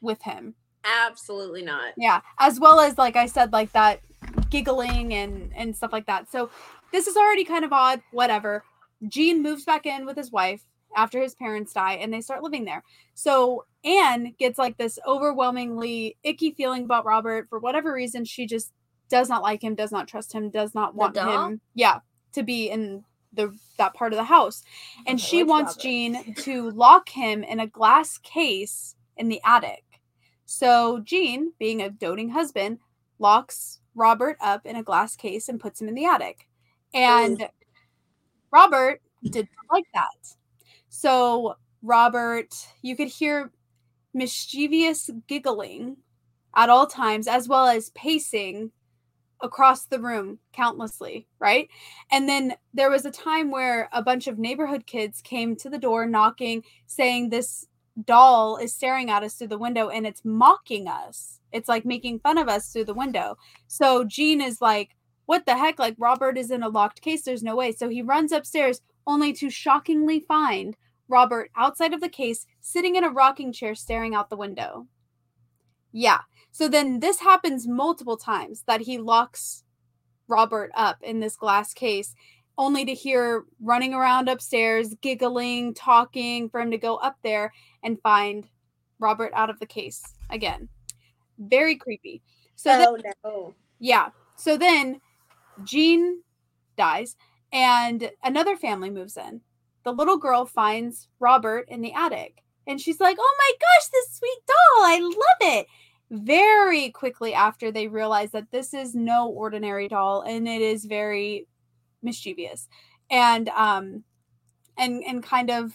with 0.00 0.22
him. 0.22 0.54
Absolutely 0.84 1.62
not. 1.62 1.92
Yeah, 1.96 2.20
as 2.38 2.58
well 2.58 2.80
as 2.80 2.96
like 2.96 3.16
I 3.16 3.26
said 3.26 3.52
like 3.52 3.72
that 3.72 4.00
giggling 4.48 5.12
and 5.14 5.52
and 5.54 5.76
stuff 5.76 5.92
like 5.92 6.06
that. 6.06 6.30
So 6.30 6.50
this 6.92 7.06
is 7.06 7.16
already 7.16 7.44
kind 7.44 7.64
of 7.64 7.72
odd, 7.72 8.02
whatever. 8.12 8.64
Gene 9.08 9.42
moves 9.42 9.64
back 9.64 9.86
in 9.86 10.06
with 10.06 10.16
his 10.16 10.30
wife 10.32 10.62
after 10.96 11.20
his 11.22 11.34
parents 11.34 11.72
die 11.72 11.94
and 11.94 12.12
they 12.12 12.20
start 12.20 12.42
living 12.42 12.64
there. 12.64 12.82
So 13.14 13.64
Anne 13.84 14.34
gets 14.38 14.58
like 14.58 14.76
this 14.76 14.98
overwhelmingly 15.06 16.16
icky 16.22 16.50
feeling 16.52 16.84
about 16.84 17.04
Robert 17.04 17.48
for 17.48 17.58
whatever 17.58 17.92
reason 17.92 18.24
she 18.24 18.46
just 18.46 18.72
does 19.10 19.28
not 19.28 19.42
like 19.42 19.62
him, 19.62 19.74
does 19.74 19.92
not 19.92 20.08
trust 20.08 20.32
him, 20.32 20.48
does 20.48 20.74
not 20.74 20.94
want 20.94 21.16
him 21.16 21.60
yeah, 21.74 21.98
to 22.32 22.42
be 22.42 22.70
in 22.70 23.04
the 23.32 23.54
that 23.76 23.94
part 23.94 24.12
of 24.12 24.16
the 24.16 24.24
house. 24.24 24.62
And 25.06 25.18
Okay, 25.18 25.26
she 25.26 25.42
wants 25.42 25.72
Robert? 25.72 25.82
Gene 25.82 26.34
to 26.38 26.70
lock 26.70 27.08
him 27.08 27.42
in 27.42 27.60
a 27.60 27.66
glass 27.66 28.18
case 28.18 28.94
in 29.16 29.28
the 29.28 29.40
attic. 29.44 29.84
So 30.46 31.00
Gene, 31.00 31.52
being 31.58 31.82
a 31.82 31.90
doting 31.90 32.30
husband, 32.30 32.78
locks 33.18 33.80
Robert 33.94 34.36
up 34.40 34.64
in 34.64 34.76
a 34.76 34.82
glass 34.82 35.16
case 35.16 35.48
and 35.48 35.60
puts 35.60 35.80
him 35.80 35.88
in 35.88 35.94
the 35.94 36.06
attic. 36.06 36.48
And 36.94 37.48
Robert 38.50 39.00
did 39.24 39.48
not 39.56 39.76
like 39.76 39.86
that. 39.94 40.36
So 40.88 41.56
Robert, 41.82 42.54
you 42.82 42.96
could 42.96 43.08
hear 43.08 43.52
mischievous 44.12 45.10
giggling 45.28 45.96
at 46.54 46.68
all 46.68 46.86
times, 46.86 47.28
as 47.28 47.48
well 47.48 47.66
as 47.66 47.90
pacing 47.90 48.72
across 49.42 49.84
the 49.84 50.00
room 50.00 50.38
countlessly, 50.52 51.26
right? 51.38 51.68
And 52.10 52.28
then 52.28 52.54
there 52.74 52.90
was 52.90 53.04
a 53.04 53.10
time 53.10 53.50
where 53.50 53.88
a 53.92 54.02
bunch 54.02 54.26
of 54.26 54.38
neighborhood 54.38 54.86
kids 54.86 55.20
came 55.22 55.56
to 55.56 55.70
the 55.70 55.78
door 55.78 56.06
knocking, 56.06 56.62
saying 56.86 57.30
this 57.30 57.66
doll 58.04 58.56
is 58.56 58.74
staring 58.74 59.10
at 59.10 59.22
us 59.22 59.34
through 59.34 59.48
the 59.48 59.58
window 59.58 59.88
and 59.88 60.06
it's 60.06 60.24
mocking 60.24 60.88
us. 60.88 61.40
It's 61.52 61.68
like 61.68 61.84
making 61.84 62.20
fun 62.20 62.38
of 62.38 62.48
us 62.48 62.72
through 62.72 62.84
the 62.84 62.94
window. 62.94 63.36
So 63.66 64.04
Gene 64.04 64.40
is 64.40 64.60
like, 64.60 64.90
what 65.26 65.46
the 65.46 65.56
heck? 65.56 65.78
Like 65.78 65.94
Robert 65.98 66.38
is 66.38 66.50
in 66.50 66.62
a 66.62 66.68
locked 66.68 67.02
case. 67.02 67.22
There's 67.22 67.42
no 67.42 67.56
way. 67.56 67.72
So 67.72 67.88
he 67.88 68.02
runs 68.02 68.32
upstairs 68.32 68.80
only 69.06 69.32
to 69.34 69.50
shockingly 69.50 70.20
find 70.20 70.76
Robert 71.08 71.50
outside 71.56 71.92
of 71.92 72.00
the 72.00 72.08
case, 72.08 72.46
sitting 72.60 72.94
in 72.94 73.04
a 73.04 73.10
rocking 73.10 73.52
chair, 73.52 73.74
staring 73.74 74.14
out 74.14 74.30
the 74.30 74.36
window. 74.36 74.86
Yeah. 75.92 76.20
So 76.52 76.68
then 76.68 77.00
this 77.00 77.20
happens 77.20 77.66
multiple 77.66 78.16
times 78.16 78.64
that 78.66 78.82
he 78.82 78.98
locks 78.98 79.64
Robert 80.28 80.70
up 80.74 80.98
in 81.02 81.20
this 81.20 81.36
glass 81.36 81.72
case, 81.72 82.14
only 82.56 82.84
to 82.84 82.94
hear 82.94 83.44
running 83.60 83.94
around 83.94 84.28
upstairs, 84.28 84.94
giggling, 85.00 85.74
talking, 85.74 86.48
for 86.48 86.60
him 86.60 86.70
to 86.70 86.78
go 86.78 86.96
up 86.96 87.16
there 87.22 87.52
and 87.82 88.00
find 88.00 88.48
Robert 88.98 89.32
out 89.34 89.50
of 89.50 89.58
the 89.58 89.66
case 89.66 90.02
again. 90.30 90.68
Very 91.38 91.76
creepy. 91.76 92.22
So 92.54 92.70
oh, 92.72 92.96
then, 93.02 93.12
oh 93.24 93.30
no. 93.30 93.54
yeah. 93.78 94.10
So 94.36 94.56
then 94.56 95.00
Gene 95.64 96.22
dies 96.76 97.16
and 97.52 98.10
another 98.22 98.56
family 98.56 98.90
moves 98.90 99.16
in. 99.16 99.40
The 99.84 99.92
little 99.92 100.18
girl 100.18 100.44
finds 100.44 101.08
Robert 101.18 101.66
in 101.68 101.80
the 101.80 101.94
attic 101.94 102.42
and 102.66 102.80
she's 102.80 103.00
like, 103.00 103.16
"Oh 103.18 103.36
my 103.38 103.52
gosh, 103.58 103.88
this 103.88 104.16
sweet 104.16 104.38
doll. 104.46 104.84
I 104.84 104.98
love 105.00 105.54
it." 105.56 105.66
Very 106.10 106.90
quickly 106.90 107.34
after 107.34 107.70
they 107.70 107.86
realize 107.86 108.32
that 108.32 108.50
this 108.50 108.74
is 108.74 108.94
no 108.94 109.28
ordinary 109.28 109.88
doll 109.88 110.22
and 110.22 110.48
it 110.48 110.60
is 110.60 110.84
very 110.84 111.46
mischievous 112.02 112.68
and 113.10 113.48
um 113.50 114.02
and 114.76 115.04
and 115.04 115.22
kind 115.22 115.50
of, 115.50 115.72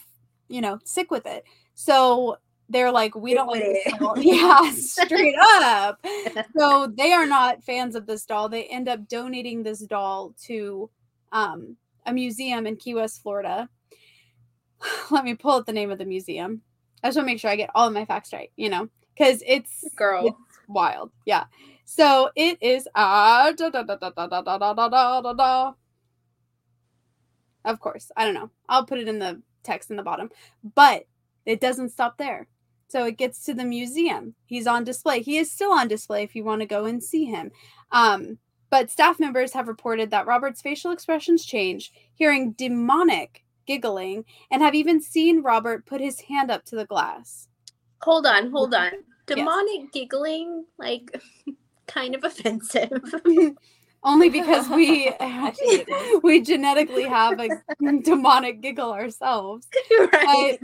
you 0.48 0.60
know, 0.60 0.78
sick 0.84 1.10
with 1.10 1.26
it. 1.26 1.44
So 1.74 2.38
they're 2.68 2.90
like, 2.90 3.14
we 3.14 3.32
don't 3.32 3.48
like 3.48 3.62
this 3.62 3.94
doll. 3.98 4.18
Yeah, 4.18 4.72
straight 4.72 5.36
up 5.62 6.04
so 6.56 6.92
they 6.96 7.12
are 7.12 7.26
not 7.26 7.62
fans 7.64 7.94
of 7.94 8.06
this 8.06 8.24
doll. 8.26 8.48
They 8.48 8.64
end 8.64 8.88
up 8.88 9.08
donating 9.08 9.62
this 9.62 9.80
doll 9.80 10.34
to 10.46 10.90
um, 11.32 11.76
a 12.04 12.12
museum 12.12 12.66
in 12.66 12.76
Key 12.76 12.94
West, 12.94 13.22
Florida. 13.22 13.68
Let 15.10 15.24
me 15.24 15.34
pull 15.34 15.52
up 15.52 15.66
the 15.66 15.72
name 15.72 15.90
of 15.90 15.98
the 15.98 16.04
museum. 16.04 16.62
I 17.02 17.08
just 17.08 17.16
want 17.16 17.26
to 17.26 17.32
make 17.32 17.40
sure 17.40 17.50
I 17.50 17.56
get 17.56 17.70
all 17.74 17.86
of 17.86 17.94
my 17.94 18.04
facts 18.04 18.32
right, 18.32 18.50
you 18.56 18.68
know, 18.68 18.88
because 19.16 19.42
it's 19.46 19.84
Girl. 19.96 20.26
it's 20.26 20.58
wild. 20.68 21.10
Yeah. 21.24 21.44
So 21.84 22.30
it 22.34 22.58
is 22.60 22.88
uh, 22.94 23.52
da, 23.52 23.70
da, 23.70 23.82
da, 23.82 23.96
da, 23.96 24.10
da, 24.10 24.26
da, 24.26 24.40
da, 24.40 24.58
da, 24.58 24.74
da, 24.74 24.88
da, 24.88 25.20
da, 25.20 25.32
da. 25.32 25.72
Of 27.64 27.80
course, 27.80 28.10
I 28.16 28.24
don't 28.24 28.34
know. 28.34 28.50
I'll 28.68 28.86
put 28.86 28.98
it 28.98 29.08
in 29.08 29.18
the 29.18 29.42
text 29.62 29.90
in 29.90 29.96
the 29.96 30.02
bottom, 30.02 30.30
but 30.74 31.04
it 31.44 31.60
doesn't 31.60 31.90
stop 31.90 32.18
there. 32.18 32.48
So 32.88 33.04
it 33.04 33.18
gets 33.18 33.44
to 33.44 33.54
the 33.54 33.64
museum. 33.64 34.34
He's 34.46 34.66
on 34.66 34.84
display. 34.84 35.20
He 35.20 35.38
is 35.38 35.50
still 35.50 35.72
on 35.72 35.88
display 35.88 36.22
if 36.22 36.36
you 36.36 36.44
want 36.44 36.60
to 36.60 36.66
go 36.66 36.84
and 36.84 37.02
see 37.02 37.24
him. 37.24 37.50
Um, 37.90 38.38
but 38.70 38.90
staff 38.90 39.18
members 39.18 39.52
have 39.52 39.68
reported 39.68 40.10
that 40.10 40.26
Robert's 40.26 40.62
facial 40.62 40.92
expressions 40.92 41.44
change, 41.44 41.92
hearing 42.14 42.52
demonic 42.52 43.44
giggling, 43.66 44.24
and 44.50 44.62
have 44.62 44.74
even 44.74 45.00
seen 45.00 45.42
Robert 45.42 45.86
put 45.86 46.00
his 46.00 46.20
hand 46.22 46.50
up 46.50 46.64
to 46.66 46.76
the 46.76 46.86
glass. 46.86 47.48
Hold 48.06 48.24
on, 48.24 48.52
hold 48.52 48.72
on. 48.72 48.92
Demonic 49.26 49.92
giggling, 49.92 50.64
like 50.78 51.20
kind 51.88 52.14
of 52.14 52.22
offensive. 52.22 53.02
Only 54.04 54.28
because 54.28 54.68
we 54.68 55.08
I 55.18 55.50
think 55.50 55.88
it 55.88 55.92
is. 55.92 56.22
we 56.22 56.40
genetically 56.40 57.02
have 57.02 57.40
a 57.40 57.48
demonic 58.04 58.60
giggle 58.60 58.92
ourselves. 58.92 59.66
right. 60.12 60.58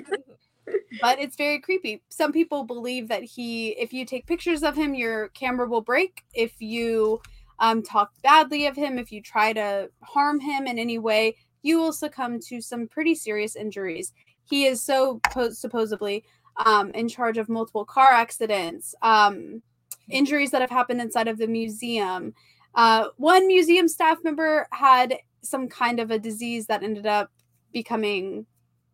but 1.00 1.18
it's 1.18 1.34
very 1.34 1.58
creepy. 1.58 2.00
Some 2.10 2.30
people 2.30 2.62
believe 2.62 3.08
that 3.08 3.24
he, 3.24 3.70
if 3.70 3.92
you 3.92 4.04
take 4.04 4.28
pictures 4.28 4.62
of 4.62 4.76
him, 4.76 4.94
your 4.94 5.30
camera 5.30 5.66
will 5.66 5.80
break. 5.80 6.22
If 6.34 6.52
you 6.60 7.20
um, 7.58 7.82
talk 7.82 8.12
badly 8.22 8.66
of 8.66 8.76
him, 8.76 8.96
if 8.96 9.10
you 9.10 9.20
try 9.20 9.52
to 9.52 9.90
harm 10.04 10.38
him 10.38 10.68
in 10.68 10.78
any 10.78 11.00
way, 11.00 11.34
you 11.62 11.80
will 11.80 11.92
succumb 11.92 12.38
to 12.46 12.60
some 12.60 12.86
pretty 12.86 13.16
serious 13.16 13.56
injuries. 13.56 14.12
He 14.44 14.66
is 14.66 14.80
so 14.84 15.20
po- 15.30 15.50
supposedly 15.50 16.24
um, 16.56 16.90
in 16.92 17.08
charge 17.08 17.38
of 17.38 17.48
multiple 17.48 17.84
car 17.84 18.10
accidents, 18.10 18.94
um, 19.02 19.62
injuries 20.10 20.50
that 20.50 20.60
have 20.60 20.70
happened 20.70 21.00
inside 21.00 21.28
of 21.28 21.38
the 21.38 21.46
museum. 21.46 22.34
Uh, 22.74 23.08
one 23.16 23.46
museum 23.46 23.88
staff 23.88 24.18
member 24.24 24.66
had 24.72 25.18
some 25.42 25.68
kind 25.68 26.00
of 26.00 26.10
a 26.10 26.18
disease 26.18 26.66
that 26.66 26.82
ended 26.82 27.06
up 27.06 27.30
becoming 27.72 28.46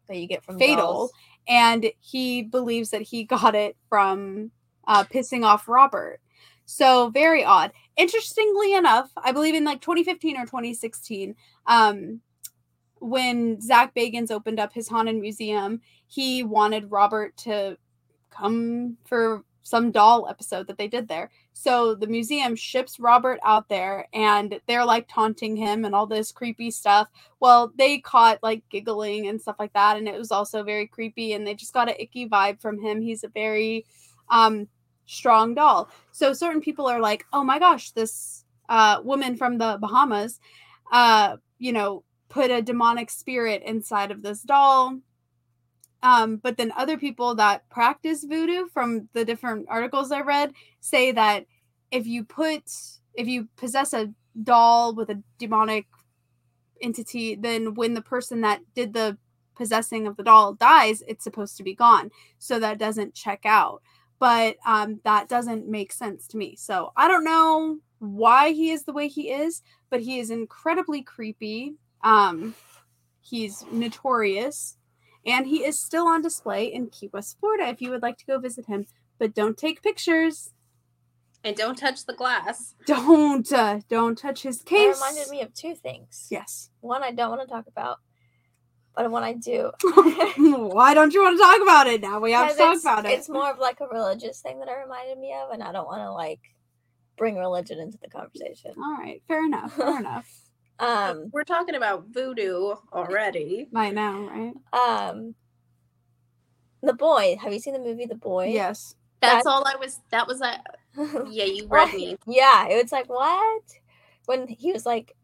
that 0.09 0.16
you 0.16 0.27
get 0.27 0.42
from 0.42 0.59
fatal 0.59 0.77
dolls. 0.77 1.12
and 1.47 1.90
he 2.01 2.42
believes 2.42 2.90
that 2.90 3.03
he 3.03 3.25
got 3.25 3.55
it 3.55 3.77
from 3.88 4.51
uh, 4.87 5.05
pissing 5.05 5.44
off 5.44 5.68
robert 5.68 6.21
so 6.64 7.11
very 7.11 7.44
odd 7.44 7.73
interestingly 7.97 8.75
enough 8.75 9.11
i 9.23 9.33
believe 9.33 9.55
in 9.55 9.64
like 9.64 9.81
2015 9.81 10.37
or 10.37 10.47
2016 10.47 11.35
um, 11.66 12.21
when 13.01 13.61
zach 13.61 13.95
bagans 13.95 14.31
opened 14.31 14.61
up 14.61 14.73
his 14.73 14.89
haunted 14.89 15.17
museum 15.17 15.81
he 16.07 16.43
wanted 16.43 16.91
robert 16.91 17.37
to 17.37 17.77
come 18.31 18.97
for 19.05 19.45
some 19.69 19.91
doll 19.91 20.27
episode 20.31 20.67
that 20.67 20.79
they 20.79 20.89
did 20.89 21.09
there. 21.09 21.31
So 21.53 21.95
the 21.95 22.07
museum 22.07 22.57
ships 22.57 22.99
robert 22.99 23.39
out 23.45 23.69
there 23.69 24.09
and 24.15 24.59
they're 24.67 24.85
like 24.85 25.07
taunting 25.09 25.57
him 25.57 25.85
and 25.85 25.95
all 25.95 26.07
this 26.07 26.33
creepy 26.33 26.71
stuff. 26.71 27.09
Well 27.39 27.71
they 27.77 27.99
caught 27.99 28.43
like 28.43 28.63
giggling 28.71 29.29
and 29.29 29.39
stuff 29.39 29.57
like 29.59 29.75
that 29.75 29.99
and 29.99 30.09
it 30.09 30.19
was 30.19 30.33
also 30.33 30.63
very 30.63 30.87
creepy 30.87 31.35
and 31.35 31.47
they 31.47 31.55
just 31.55 31.75
got 31.75 31.91
an 31.91 31.97
icky 31.99 32.27
vibe 32.27 32.63
from 32.63 32.81
him. 32.81 33.03
He's 33.03 33.25
a 33.25 33.29
very 33.29 33.85
um 34.31 34.69
strong 35.05 35.55
doll. 35.55 35.91
So 36.13 36.33
certain 36.33 36.63
people 36.63 36.87
are 36.87 37.01
like 37.01 37.27
oh 37.35 37.45
my 37.45 37.59
gosh 37.59 37.91
this 37.91 38.47
uh 38.71 39.01
woman 39.05 39.37
from 39.37 39.59
the 39.59 39.77
bahamas 39.83 40.41
uh 40.93 41.37
you 41.59 41.75
know 41.75 42.05
put 42.29 42.51
a 42.51 42.62
demonic 42.62 43.11
spirit 43.11 43.62
inside 43.64 44.11
of 44.11 44.23
this 44.23 44.43
doll 44.43 44.99
um 46.03 46.37
but 46.37 46.57
then 46.57 46.73
other 46.77 46.97
people 46.97 47.35
that 47.35 47.69
practice 47.71 48.25
voodoo 48.25 48.67
from 48.69 49.09
the 49.14 49.25
different 49.25 49.67
articles 49.69 50.12
i 50.12 50.21
read 50.21 50.53
say 50.81 51.11
that 51.12 51.45
if 51.91 52.07
you 52.07 52.25
put 52.25 52.62
if 53.14 53.27
you 53.27 53.49
possess 53.57 53.93
a 53.93 54.12
doll 54.43 54.95
with 54.95 55.11
a 55.11 55.23
demonic 55.38 55.87
entity, 56.83 57.35
then 57.35 57.75
when 57.75 57.95
the 57.95 58.03
person 58.03 58.41
that 58.43 58.61
did 58.75 58.93
the 58.93 59.17
possessing 59.57 60.07
of 60.07 60.17
the 60.17 60.23
doll 60.23 60.55
dies, 60.55 61.03
it's 61.09 61.25
supposed 61.25 61.57
to 61.57 61.62
be 61.62 61.75
gone. 61.75 62.11
So 62.38 62.59
that 62.61 62.79
doesn't 62.79 63.14
check 63.14 63.41
out. 63.45 63.83
But 64.19 64.57
um, 64.67 65.01
that 65.05 65.29
doesn't 65.29 65.69
make 65.69 65.93
sense 65.93 66.27
to 66.29 66.37
me. 66.37 66.57
So 66.57 66.93
I 66.97 67.09
don't 67.09 67.25
know 67.25 67.79
why 67.99 68.53
he 68.53 68.71
is 68.71 68.85
the 68.85 68.93
way 68.93 69.09
he 69.09 69.31
is, 69.31 69.62
but 69.91 70.01
he 70.01 70.19
is 70.19 70.31
incredibly 70.31 71.03
creepy. 71.03 71.75
Um, 72.03 72.55
he's 73.21 73.65
notorious, 73.71 74.77
and 75.27 75.47
he 75.47 75.65
is 75.65 75.79
still 75.81 76.07
on 76.07 76.23
display 76.23 76.67
in 76.67 76.89
Key 76.89 77.11
West, 77.13 77.39
Florida. 77.41 77.69
If 77.69 77.81
you 77.83 77.91
would 77.91 78.03
like 78.03 78.19
to 78.19 78.27
go 78.27 78.39
visit 78.39 78.67
him, 78.67 78.87
but 79.19 79.35
don't 79.35 79.57
take 79.59 79.83
pictures. 79.83 80.53
And 81.45 81.55
don't 81.57 81.77
touch 81.79 82.05
the 82.05 82.15
glass. 82.15 82.75
Don't 82.87 83.51
uh, 83.53 83.81
don't 83.89 84.19
touch 84.19 84.43
his 84.43 84.59
That 84.59 84.67
case. 84.67 84.97
reminded 84.97 85.29
me 85.31 85.41
of 85.43 85.55
two 85.55 85.75
things. 85.77 86.27
Yes. 86.31 86.71
One 86.81 87.03
I 87.05 87.13
don't 87.13 87.31
want 87.31 87.43
to 87.43 87.47
talk 87.47 87.67
about, 87.69 87.99
but 88.97 89.09
one 89.11 89.23
I 89.23 89.35
do. 89.35 89.71
Why 90.37 90.95
don't 90.95 91.15
you 91.15 91.23
want 91.23 91.39
to 91.39 91.43
talk 91.43 91.63
about 91.63 91.87
it 91.87 92.01
now? 92.01 92.19
We 92.19 92.33
have 92.33 92.49
to 92.51 92.55
Because 92.57 92.83
talk 92.83 93.01
about 93.01 93.11
it. 93.11 93.17
It's 93.19 93.29
more 93.29 93.51
of 93.51 93.59
like 93.61 93.81
a 93.81 93.87
religious 93.87 94.41
thing 94.41 94.59
that 94.59 94.69
it 94.69 94.73
reminded 94.73 95.19
me 95.19 95.33
of, 95.33 95.51
and 95.53 95.63
I 95.63 95.71
don't 95.71 95.87
want 95.87 96.01
to 96.03 96.11
like 96.13 96.41
bring 97.17 97.37
religion 97.37 97.79
into 97.79 97.99
the 98.03 98.09
conversation. 98.09 98.73
All 98.77 98.97
right, 98.99 99.23
fair 99.29 99.45
enough. 99.45 99.73
Fair 99.75 99.97
enough. 100.01 100.29
Um, 100.81 101.31
We're 101.33 101.45
talking 101.45 101.75
about 101.75 102.07
voodoo 102.11 102.75
already. 102.93 103.69
Right 103.73 103.93
now, 103.95 104.29
right? 104.29 104.55
um, 104.73 105.35
the 106.83 106.93
boy. 106.93 107.37
Have 107.43 107.53
you 107.53 107.59
seen 107.59 107.73
the 107.75 107.81
movie 107.81 108.07
The 108.07 108.14
Boy? 108.14 108.47
Yes. 108.49 108.95
That's 109.21 109.45
That's- 109.45 109.47
all 109.47 109.64
I 109.67 109.75
was. 109.77 110.01
That 110.11 110.27
was 110.29 110.41
a. 110.41 110.62
Yeah, 111.31 111.45
you 111.45 111.67
read 111.69 111.95
me. 111.95 112.17
yeah, 112.27 112.69
it 112.69 112.83
was 112.83 112.91
like 112.93 113.09
what 113.09 113.62
when 114.27 114.49
he 114.49 114.73
was 114.73 114.85
like, 114.85 115.14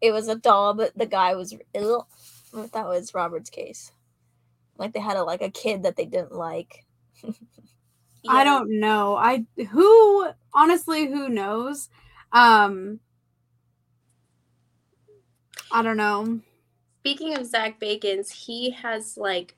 it 0.00 0.12
was 0.12 0.28
a 0.28 0.34
doll, 0.34 0.72
but 0.74 0.96
the 0.96 1.06
guy 1.06 1.34
was 1.34 1.54
ill. 1.74 2.08
That 2.54 2.86
was 2.86 3.14
Robert's 3.14 3.50
case. 3.50 3.92
Like 4.78 4.92
they 4.92 5.00
had 5.00 5.16
a 5.16 5.22
like 5.24 5.42
a 5.42 5.50
kid 5.50 5.82
that 5.82 5.96
they 5.96 6.06
didn't 6.06 6.32
like. 6.32 6.84
I 8.28 8.44
don't 8.44 8.80
know. 8.80 9.14
I 9.16 9.44
who 9.70 10.28
honestly 10.54 11.06
who 11.06 11.28
knows? 11.28 11.88
Um 12.32 13.00
I 15.72 15.82
don't 15.82 15.96
know. 15.96 16.40
Speaking 17.00 17.36
of 17.36 17.46
Zach 17.46 17.80
Bagans, 17.80 18.30
he 18.30 18.70
has 18.70 19.16
like, 19.16 19.56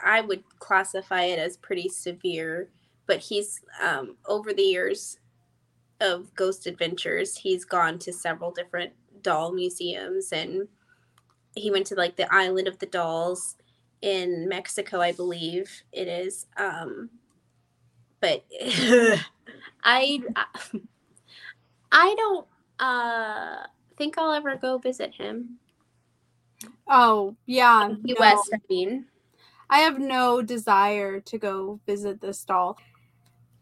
I 0.00 0.20
would 0.20 0.44
classify 0.58 1.22
it 1.22 1.38
as 1.38 1.56
pretty 1.56 1.88
severe, 1.88 2.68
but 3.06 3.18
he's 3.18 3.60
um, 3.82 4.16
over 4.26 4.52
the 4.52 4.62
years 4.62 5.18
of 6.00 6.34
Ghost 6.34 6.66
Adventures, 6.66 7.38
he's 7.38 7.64
gone 7.64 7.98
to 8.00 8.12
several 8.12 8.50
different 8.50 8.92
doll 9.22 9.52
museums 9.52 10.32
and 10.32 10.68
he 11.54 11.70
went 11.70 11.86
to 11.86 11.94
like 11.94 12.16
the 12.16 12.32
Island 12.32 12.68
of 12.68 12.78
the 12.78 12.86
Dolls 12.86 13.56
in 14.02 14.48
Mexico, 14.48 15.00
I 15.00 15.12
believe 15.12 15.82
it 15.92 16.06
is. 16.06 16.46
Um, 16.56 17.10
but 18.20 18.44
I, 19.82 20.20
I 21.90 22.14
don't 22.14 22.46
uh, 22.78 23.66
think 23.96 24.18
I'll 24.18 24.32
ever 24.32 24.56
go 24.56 24.78
visit 24.78 25.14
him. 25.14 25.58
Oh, 26.88 27.36
yeah. 27.46 27.90
Key 28.04 28.14
no. 28.14 28.20
West, 28.20 28.50
I 28.54 28.58
mean. 28.68 29.06
I 29.68 29.80
have 29.80 29.98
no 29.98 30.42
desire 30.42 31.20
to 31.20 31.38
go 31.38 31.80
visit 31.86 32.20
this 32.20 32.44
doll. 32.44 32.78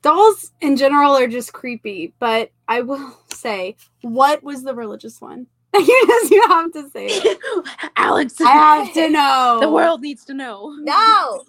Dolls 0.02 0.52
in 0.60 0.76
general 0.76 1.16
are 1.16 1.26
just 1.26 1.54
creepy, 1.54 2.12
but 2.18 2.50
I 2.68 2.82
will 2.82 3.18
say, 3.32 3.76
what 4.02 4.42
was 4.42 4.62
the 4.62 4.74
religious 4.74 5.20
one? 5.20 5.46
you 5.74 6.06
just 6.06 6.30
you 6.30 6.42
have 6.46 6.72
to 6.72 6.88
say 6.90 7.06
it. 7.06 7.38
Alex, 7.96 8.40
I 8.40 8.50
have 8.50 8.92
to 8.94 9.10
know. 9.10 9.58
the 9.60 9.70
world 9.70 10.02
needs 10.02 10.24
to 10.26 10.34
know. 10.34 10.76
No. 10.78 11.44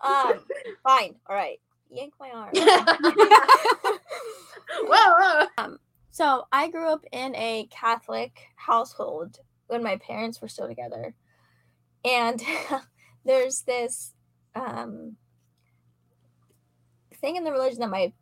Um. 0.00 0.40
Fine. 0.82 1.14
All 1.26 1.34
right. 1.36 1.58
Yank 1.90 2.12
my 2.20 2.30
arm. 2.30 2.50
whoa, 4.82 5.46
whoa. 5.56 5.76
So 6.12 6.46
I 6.52 6.68
grew 6.68 6.92
up 6.92 7.06
in 7.10 7.34
a 7.36 7.66
Catholic 7.70 8.48
household 8.54 9.38
when 9.68 9.82
my 9.82 9.96
parents 9.96 10.42
were 10.42 10.48
still 10.48 10.68
together, 10.68 11.14
and 12.04 12.42
there's 13.24 13.62
this 13.62 14.12
um, 14.54 15.16
thing 17.14 17.36
in 17.36 17.44
the 17.44 17.50
religion 17.50 17.80
that 17.80 17.88
my 17.88 18.12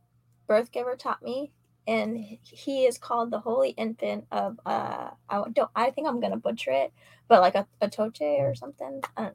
birth 0.46 0.70
giver 0.70 0.94
taught 0.94 1.20
me, 1.20 1.50
and 1.84 2.16
he 2.42 2.84
is 2.84 2.96
called 2.96 3.32
the 3.32 3.40
Holy 3.40 3.70
Infant 3.70 4.24
of 4.30 4.60
uh, 4.64 5.10
I 5.28 5.42
don't 5.52 5.70
I 5.74 5.90
think 5.90 6.06
I'm 6.06 6.20
gonna 6.20 6.36
butcher 6.36 6.70
it, 6.70 6.92
but 7.26 7.40
like 7.40 7.56
a, 7.56 7.66
Atocha 7.82 8.38
or 8.38 8.54
something. 8.54 9.02
I 9.16 9.30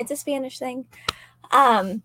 it's 0.00 0.10
a 0.10 0.16
Spanish 0.16 0.58
thing, 0.58 0.86
um, 1.52 2.02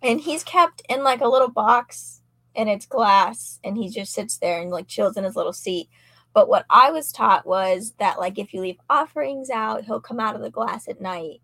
and 0.00 0.20
he's 0.20 0.44
kept 0.44 0.82
in 0.88 1.02
like 1.02 1.20
a 1.20 1.28
little 1.28 1.50
box 1.50 2.19
and 2.56 2.68
it's 2.68 2.86
glass 2.86 3.60
and 3.64 3.76
he 3.76 3.88
just 3.88 4.12
sits 4.12 4.38
there 4.38 4.60
and 4.60 4.70
like 4.70 4.88
chills 4.88 5.16
in 5.16 5.24
his 5.24 5.36
little 5.36 5.52
seat. 5.52 5.88
But 6.32 6.48
what 6.48 6.64
i 6.70 6.90
was 6.90 7.12
taught 7.12 7.46
was 7.46 7.94
that 7.98 8.18
like 8.18 8.38
if 8.38 8.54
you 8.54 8.60
leave 8.60 8.78
offerings 8.88 9.50
out 9.50 9.84
he'll 9.84 10.00
come 10.00 10.20
out 10.20 10.36
of 10.36 10.42
the 10.42 10.50
glass 10.50 10.88
at 10.88 11.00
night 11.00 11.40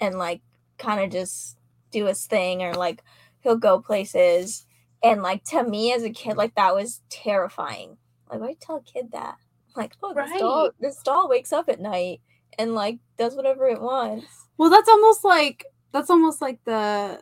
and 0.00 0.18
like 0.18 0.40
kind 0.78 1.00
of 1.02 1.10
just 1.10 1.56
do 1.90 2.06
his 2.06 2.26
thing 2.26 2.62
or 2.62 2.74
like 2.74 3.02
he'll 3.40 3.56
go 3.56 3.80
places. 3.80 4.66
And 5.02 5.22
like 5.22 5.44
to 5.46 5.62
me 5.64 5.92
as 5.92 6.02
a 6.02 6.10
kid 6.10 6.36
like 6.36 6.54
that 6.56 6.74
was 6.74 7.02
terrifying. 7.10 7.98
Like 8.30 8.40
why 8.40 8.56
tell 8.60 8.76
a 8.76 8.82
kid 8.82 9.12
that? 9.12 9.36
Like 9.76 9.94
oh 10.02 10.14
this 10.14 10.30
doll 10.38 10.70
this 10.80 11.02
doll 11.02 11.28
wakes 11.28 11.52
up 11.52 11.68
at 11.68 11.80
night 11.80 12.20
and 12.58 12.74
like 12.74 12.98
does 13.18 13.34
whatever 13.36 13.68
it 13.68 13.80
wants. 13.80 14.26
Well, 14.56 14.70
that's 14.70 14.88
almost 14.88 15.24
like 15.24 15.66
that's 15.92 16.10
almost 16.10 16.40
like 16.40 16.60
the 16.64 17.20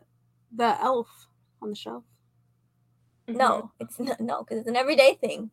the 0.55 0.81
elf 0.83 1.29
on 1.61 1.71
the 1.71 1.77
shelf. 1.77 2.05
No 3.37 3.51
mm-hmm. 3.81 3.85
it's 3.85 3.99
not 3.99 4.21
no 4.21 4.43
because 4.43 4.59
it's 4.59 4.69
an 4.69 4.77
everyday 4.77 5.15
thing 5.15 5.51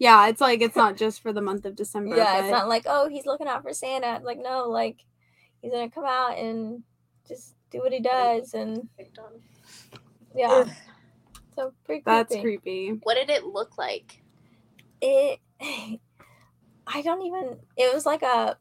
Yeah, 0.00 0.28
it's 0.28 0.40
like 0.40 0.60
it's 0.60 0.76
not 0.76 0.96
just 0.96 1.20
for 1.20 1.32
the 1.32 1.40
month 1.40 1.64
of 1.64 1.74
December. 1.74 2.16
Yeah, 2.16 2.38
it's 2.38 2.52
not 2.52 2.68
like, 2.68 2.84
oh, 2.86 3.08
he's 3.08 3.26
looking 3.26 3.48
out 3.48 3.64
for 3.64 3.72
Santa. 3.72 4.14
It's 4.14 4.24
like, 4.24 4.38
no, 4.40 4.68
like 4.68 5.04
he's 5.60 5.72
gonna 5.72 5.90
come 5.90 6.04
out 6.04 6.38
and 6.38 6.84
just 7.26 7.54
do 7.70 7.80
what 7.80 7.92
he 7.92 8.00
does 8.00 8.54
and 8.54 8.88
yeah. 10.34 10.64
So 11.56 11.72
pretty 11.84 12.02
that's 12.06 12.32
creepy. 12.32 12.60
creepy. 12.60 13.00
What 13.02 13.14
did 13.14 13.30
it 13.30 13.44
look 13.44 13.76
like? 13.76 14.22
It 15.00 15.40
I 15.60 17.02
don't 17.02 17.22
even 17.22 17.58
it 17.76 17.92
was 17.92 18.06
like 18.06 18.22
a 18.22 18.56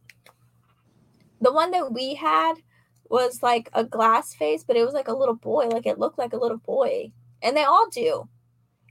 the 1.40 1.54
one 1.54 1.70
that 1.72 1.94
we 1.94 2.16
had 2.16 2.56
was 3.10 3.44
like 3.44 3.70
a 3.74 3.84
glass 3.84 4.34
face, 4.34 4.64
but 4.64 4.76
it 4.76 4.84
was 4.84 4.96
like 4.96 5.08
a 5.08 5.14
little 5.16 5.36
boy. 5.36 5.68
Like 5.68 5.86
it 5.86 6.00
looked 6.00 6.18
like 6.18 6.34
a 6.34 6.38
little 6.38 6.58
boy, 6.58 7.12
and 7.42 7.56
they 7.56 7.64
all 7.64 7.88
do. 7.90 8.28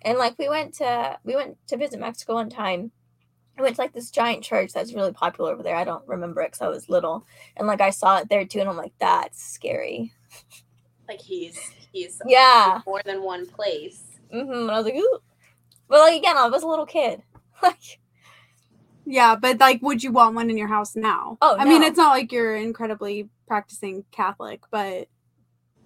And 0.03 0.19
like 0.19 0.39
we 0.39 0.49
went 0.49 0.75
to 0.75 1.19
we 1.25 1.35
went 1.35 1.57
to 1.69 1.77
visit 1.77 2.01
Mexico 2.01 2.35
one 2.35 2.51
time. 2.51 2.93
I 3.59 3.63
went 3.63 3.77
to 3.77 3.83
like 3.83 3.93
this 3.95 4.11
giant 4.11 4.45
church 4.45 4.73
that's 4.73 4.93
really 4.93 5.13
popular 5.13 5.53
over 5.53 5.63
there. 5.63 5.77
I 5.77 5.85
don't 5.85 6.07
remember 6.07 6.43
it 6.43 6.49
because 6.49 6.61
I 6.61 6.69
was 6.69 6.89
little, 6.91 7.27
and 7.57 7.67
like 7.67 7.81
I 7.81 7.91
saw 7.91 8.19
it 8.19 8.29
there 8.29 8.45
too, 8.45 8.61
and 8.61 8.69
I'm 8.69 8.77
like, 8.77 8.93
that's 8.99 9.43
scary. 9.43 10.13
Like 11.09 11.21
he's 11.21 11.57
he's 11.93 12.21
Yeah. 12.27 12.81
more 12.85 13.01
than 13.05 13.23
one 13.23 13.47
place. 13.47 14.19
Mm-hmm. 14.35 14.53
And 14.53 14.71
I 14.73 14.77
was 14.77 14.85
like, 14.87 14.97
ooh. 14.97 15.19
But 15.89 16.01
like 16.01 16.19
again, 16.19 16.37
I 16.37 16.49
was 16.49 16.65
a 16.65 16.69
little 16.69 16.87
kid. 16.87 17.23
Like, 17.63 18.01
Yeah, 19.05 19.37
but 19.37 19.61
like, 19.61 19.81
would 19.83 20.03
you 20.03 20.11
want 20.11 20.35
one 20.35 20.51
in 20.51 20.59
your 20.59 20.67
house 20.67 20.97
now? 20.97 21.39
Oh, 21.41 21.57
I 21.57 21.65
mean, 21.65 21.85
it's 21.85 21.97
not 21.97 22.11
like 22.11 22.33
you're 22.33 22.57
incredibly 22.57 23.29
practicing 23.47 24.05
Catholic, 24.11 24.63
but 24.73 25.07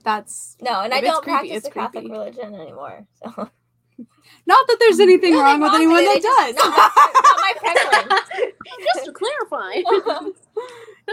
that's 0.04 0.56
no, 0.60 0.80
and 0.80 0.92
I 0.94 1.00
don't 1.00 1.22
creepy, 1.22 1.30
practice 1.48 1.56
it's 1.56 1.66
the 1.66 1.70
Catholic 1.72 2.08
religion 2.08 2.54
anymore. 2.54 3.06
So 3.22 3.28
not 4.46 4.66
that 4.66 4.76
there's 4.78 5.00
anything 5.00 5.30
Nothing 5.34 5.44
wrong 5.44 5.60
with 5.60 5.74
anyone 5.74 6.04
with 6.04 6.22
that 6.22 6.50
it, 6.50 6.54
does. 6.54 6.54
just 6.54 6.76
not 6.76 6.92
my 7.36 7.52
preference. 7.56 8.30
Just 8.94 9.04
to 9.06 9.12
clarify. 9.12 9.82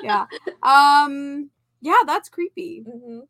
yeah. 0.01 0.25
Um. 0.63 1.49
Yeah, 1.81 1.97
that's 2.05 2.29
creepy. 2.29 2.83
Mhm. 2.87 3.21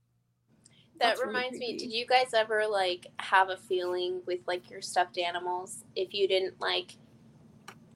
That 1.00 1.10
That's 1.10 1.20
really 1.22 1.28
reminds 1.34 1.60
me, 1.60 1.78
did 1.78 1.92
you 1.92 2.06
guys 2.06 2.34
ever 2.36 2.66
like 2.68 3.08
have 3.20 3.50
a 3.50 3.58
feeling 3.58 4.22
with 4.26 4.40
like 4.48 4.70
your 4.70 4.82
stuffed 4.82 5.18
animals 5.18 5.84
if 5.96 6.14
you 6.14 6.28
didn't 6.28 6.60
like 6.60 6.98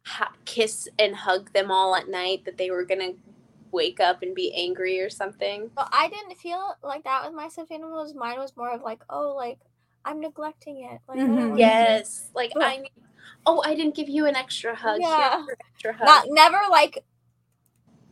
ha- 0.06 0.34
kiss 0.46 0.88
and 1.00 1.16
hug 1.16 1.52
them 1.54 1.70
all 1.72 1.96
at 1.96 2.08
night 2.10 2.46
that 2.46 2.58
they 2.58 2.72
were 2.72 2.86
gonna 2.86 3.14
wake 3.72 4.00
up 4.00 4.22
and 4.22 4.34
be 4.36 4.54
angry 4.54 5.00
or 5.02 5.10
something? 5.10 5.70
But 5.76 5.90
I 5.92 6.10
didn't 6.10 6.38
feel 6.38 6.76
like 6.84 7.04
that 7.06 7.26
with 7.26 7.34
my 7.36 7.48
stuffed 7.48 7.72
animals. 7.72 8.14
Mine 8.14 8.38
was 8.40 8.56
more 8.58 8.72
of 8.74 8.82
like, 8.82 9.02
oh, 9.10 9.34
like 9.36 9.60
I'm 10.06 10.20
neglecting 10.20 10.84
it. 10.84 11.00
Like 11.08 11.20
I 11.20 11.22
don't 11.28 11.30
Mhm. 11.38 11.50
wanna 11.50 11.60
Yes. 11.60 12.30
Like 12.34 12.52
Ugh. 12.56 12.62
I 12.64 12.78
need 12.78 12.92
Oh, 13.46 13.62
I 13.66 13.74
didn't 13.76 13.96
give 13.96 14.10
you 14.10 14.26
an 14.28 14.36
extra 14.36 14.76
hug. 14.76 15.00
Yeah. 15.02 15.46
Extra 15.74 15.94
hug. 15.94 16.06
Not 16.06 16.26
never 16.30 16.60
like 16.70 17.04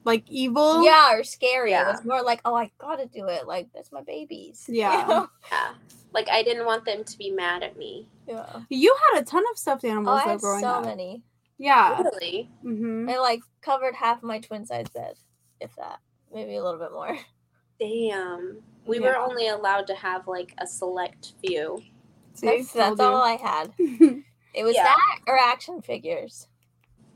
Like 0.05 0.23
evil. 0.29 0.83
yeah 0.83 1.13
or 1.13 1.23
scary. 1.23 1.73
It 1.73 1.85
was 1.85 2.03
more 2.05 2.23
like, 2.23 2.41
oh, 2.45 2.55
I 2.55 2.71
gotta 2.79 3.05
do 3.05 3.27
it. 3.27 3.45
Like 3.47 3.67
that's 3.73 3.91
my 3.91 4.01
babies. 4.01 4.65
you 4.67 4.75
Yeah. 4.75 5.05
know? 5.07 5.29
yeah. 5.51 5.73
Like 6.13 6.29
I 6.29 6.41
didn't 6.41 6.65
want 6.65 6.85
them 6.85 7.03
to 7.03 7.17
be 7.17 7.29
mad 7.31 7.61
at 7.63 7.77
me. 7.77 8.07
yeah. 8.27 8.61
You 8.69 8.95
had 9.11 9.21
a 9.21 9.25
ton 9.25 9.43
of 9.51 9.57
stuffed 9.57 9.83
Oh, 9.85 9.89
animals 9.89 10.21
I 10.21 10.25
though 10.25 10.31
had 10.31 10.39
growing 10.41 10.61
so 10.61 10.67
up. 10.69 10.85
many. 10.85 11.23
Yeah. 11.57 12.01
Really? 12.01 12.49
hmm 12.61 13.09
I 13.09 13.17
like 13.19 13.41
covered 13.61 13.93
half 13.95 14.23
my 14.23 14.39
twin 14.39 14.65
size 14.65 14.87
bed, 14.89 15.15
if 15.61 15.75
that. 15.75 15.99
Maybe 16.33 16.55
a 16.55 16.63
little 16.63 16.79
bit 16.79 16.91
more. 16.91 17.17
Damn. 17.79 18.61
We 18.85 18.99
Yeah. 18.99 19.07
were 19.07 19.17
only 19.17 19.47
allowed 19.47 19.87
to 19.87 19.95
have 19.95 20.27
like 20.27 20.53
a 20.57 20.67
select 20.67 21.33
few. 21.43 21.81
See, 22.33 22.47
That's, 22.47 22.73
that's 22.73 22.99
all 22.99 23.21
I 23.21 23.35
had. 23.35 23.73
It 24.51 24.63
was 24.63 24.75
Yeah. 24.75 24.83
that 24.85 25.19
or 25.27 25.37
action 25.37 25.79
figures. 25.81 26.47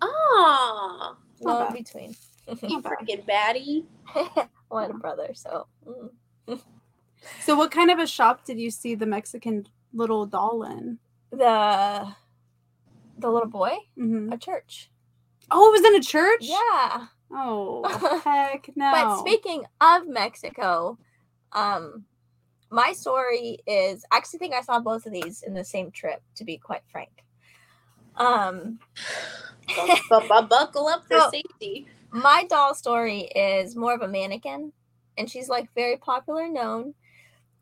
Oh, 0.02 1.18
No 1.42 1.60
Not 1.60 1.70
in 1.70 1.74
between. 1.84 2.16
you 2.48 2.82
freaking 2.82 3.26
baddie. 3.26 3.86
I 4.72 4.82
had 4.82 4.92
a 4.92 4.94
brother, 4.94 5.32
so 5.34 5.66
mm. 5.88 6.62
so, 7.42 7.56
what 7.56 7.72
kind 7.72 7.90
of 7.90 7.98
a 8.00 8.06
shop 8.08 8.46
did 8.46 8.60
you 8.60 8.70
see 8.70 8.94
the 8.96 9.06
Mexican 9.06 9.68
little 9.94 10.26
doll 10.26 10.64
in? 10.64 11.00
the 11.32 12.14
the 13.18 13.30
little 13.32 13.50
boy, 13.50 13.76
hmm 13.96 14.32
a 14.32 14.38
church. 14.38 14.92
Oh, 15.50 15.70
it 15.70 15.82
was 15.82 15.86
in 15.86 15.96
a 15.96 16.04
church. 16.04 16.42
Yeah. 16.42 17.08
Oh, 17.34 18.22
heck 18.26 18.70
no. 18.76 18.92
But 18.92 19.20
speaking 19.20 19.64
of 19.82 20.08
Mexico, 20.08 20.98
um, 21.52 22.06
my 22.70 22.94
story 22.94 23.58
is 23.68 24.06
I 24.12 24.18
actually 24.18 24.40
think 24.40 24.54
I 24.54 24.62
saw 24.62 24.80
both 24.80 25.06
of 25.06 25.14
these 25.14 25.42
in 25.44 25.54
the 25.54 25.64
same 25.64 25.92
trip. 25.92 26.22
To 26.36 26.44
be 26.46 26.58
quite 26.58 26.84
frank, 26.92 27.24
um, 28.16 28.80
Bu- 29.68 29.96
bu- 30.10 30.28
bu- 30.28 30.48
buckle 30.48 30.88
up 30.88 31.06
for 31.08 31.20
So- 31.20 31.30
safety. 31.32 31.88
my 32.12 32.46
doll 32.50 32.74
story 32.76 33.22
is 33.22 33.76
more 33.76 33.94
of 33.94 34.02
a 34.02 34.08
mannequin, 34.08 34.74
and 35.18 35.30
she's 35.30 35.50
like 35.50 35.74
very 35.74 35.98
popular 35.98 36.48
known, 36.48 36.94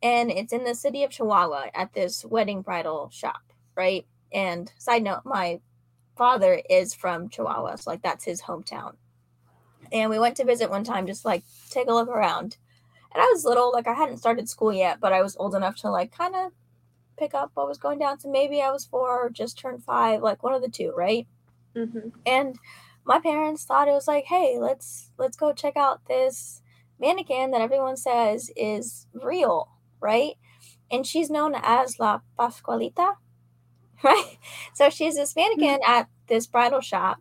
and 0.03 0.31
it's 0.31 0.53
in 0.53 0.63
the 0.65 0.75
city 0.75 1.03
of 1.03 1.11
Chihuahua 1.11 1.67
at 1.73 1.93
this 1.93 2.25
wedding 2.25 2.61
bridal 2.61 3.09
shop, 3.11 3.41
right? 3.75 4.05
And 4.33 4.71
side 4.77 5.03
note, 5.03 5.21
my 5.25 5.59
father 6.17 6.61
is 6.69 6.93
from 6.93 7.29
Chihuahua, 7.29 7.75
so 7.75 7.89
like 7.91 8.01
that's 8.01 8.25
his 8.25 8.43
hometown. 8.43 8.95
And 9.91 10.09
we 10.09 10.19
went 10.19 10.37
to 10.37 10.45
visit 10.45 10.69
one 10.69 10.83
time, 10.83 11.07
just 11.07 11.25
like 11.25 11.43
take 11.69 11.89
a 11.89 11.93
look 11.93 12.07
around. 12.07 12.57
And 13.13 13.21
I 13.21 13.25
was 13.25 13.43
little, 13.45 13.71
like 13.71 13.87
I 13.87 13.93
hadn't 13.93 14.17
started 14.17 14.47
school 14.47 14.73
yet, 14.73 14.99
but 15.01 15.11
I 15.13 15.21
was 15.21 15.35
old 15.37 15.53
enough 15.55 15.75
to 15.77 15.91
like 15.91 16.15
kind 16.15 16.35
of 16.35 16.51
pick 17.17 17.33
up 17.33 17.51
what 17.53 17.67
was 17.67 17.77
going 17.77 17.99
down. 17.99 18.19
So 18.19 18.29
maybe 18.29 18.61
I 18.61 18.71
was 18.71 18.85
four 18.85 19.09
or 19.09 19.29
just 19.29 19.59
turned 19.59 19.83
five, 19.83 20.21
like 20.21 20.43
one 20.43 20.53
of 20.53 20.61
the 20.61 20.69
two, 20.69 20.93
right? 20.95 21.27
Mm-hmm. 21.75 22.09
and 22.25 22.59
my 23.05 23.19
parents 23.19 23.63
thought 23.63 23.87
it 23.87 23.91
was 23.93 24.05
like 24.05 24.25
hey 24.25 24.57
let's 24.59 25.09
let's 25.17 25.37
go 25.37 25.53
check 25.53 25.77
out 25.77 26.05
this 26.05 26.61
mannequin 26.99 27.51
that 27.51 27.61
everyone 27.61 27.95
says 27.95 28.51
is 28.57 29.07
real 29.13 29.69
right 30.01 30.33
and 30.91 31.07
she's 31.07 31.29
known 31.29 31.55
as 31.55 31.97
la 31.97 32.19
pascualita 32.37 33.13
right 34.03 34.37
so 34.73 34.89
she's 34.89 35.15
this 35.15 35.33
mannequin 35.33 35.79
at 35.87 36.09
this 36.27 36.45
bridal 36.45 36.81
shop 36.81 37.19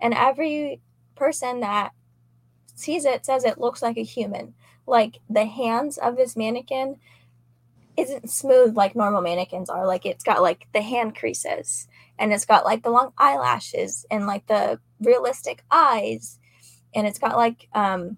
and 0.00 0.14
every 0.14 0.80
person 1.14 1.60
that 1.60 1.92
sees 2.82 3.04
it 3.04 3.24
says 3.24 3.44
it 3.44 3.58
looks 3.58 3.82
like 3.82 3.96
a 3.96 4.02
human. 4.02 4.54
Like 4.86 5.18
the 5.30 5.46
hands 5.46 5.98
of 5.98 6.16
this 6.16 6.36
mannequin 6.36 6.96
isn't 7.96 8.30
smooth 8.30 8.76
like 8.76 8.96
normal 8.96 9.22
mannequins 9.22 9.70
are. 9.70 9.86
Like 9.86 10.06
it's 10.06 10.24
got 10.24 10.42
like 10.42 10.66
the 10.72 10.82
hand 10.82 11.14
creases 11.16 11.88
and 12.18 12.32
it's 12.32 12.44
got 12.44 12.64
like 12.64 12.82
the 12.82 12.90
long 12.90 13.12
eyelashes 13.18 14.06
and 14.10 14.26
like 14.26 14.46
the 14.46 14.80
realistic 15.00 15.64
eyes 15.70 16.38
and 16.94 17.06
it's 17.06 17.18
got 17.18 17.36
like 17.36 17.68
um 17.74 18.16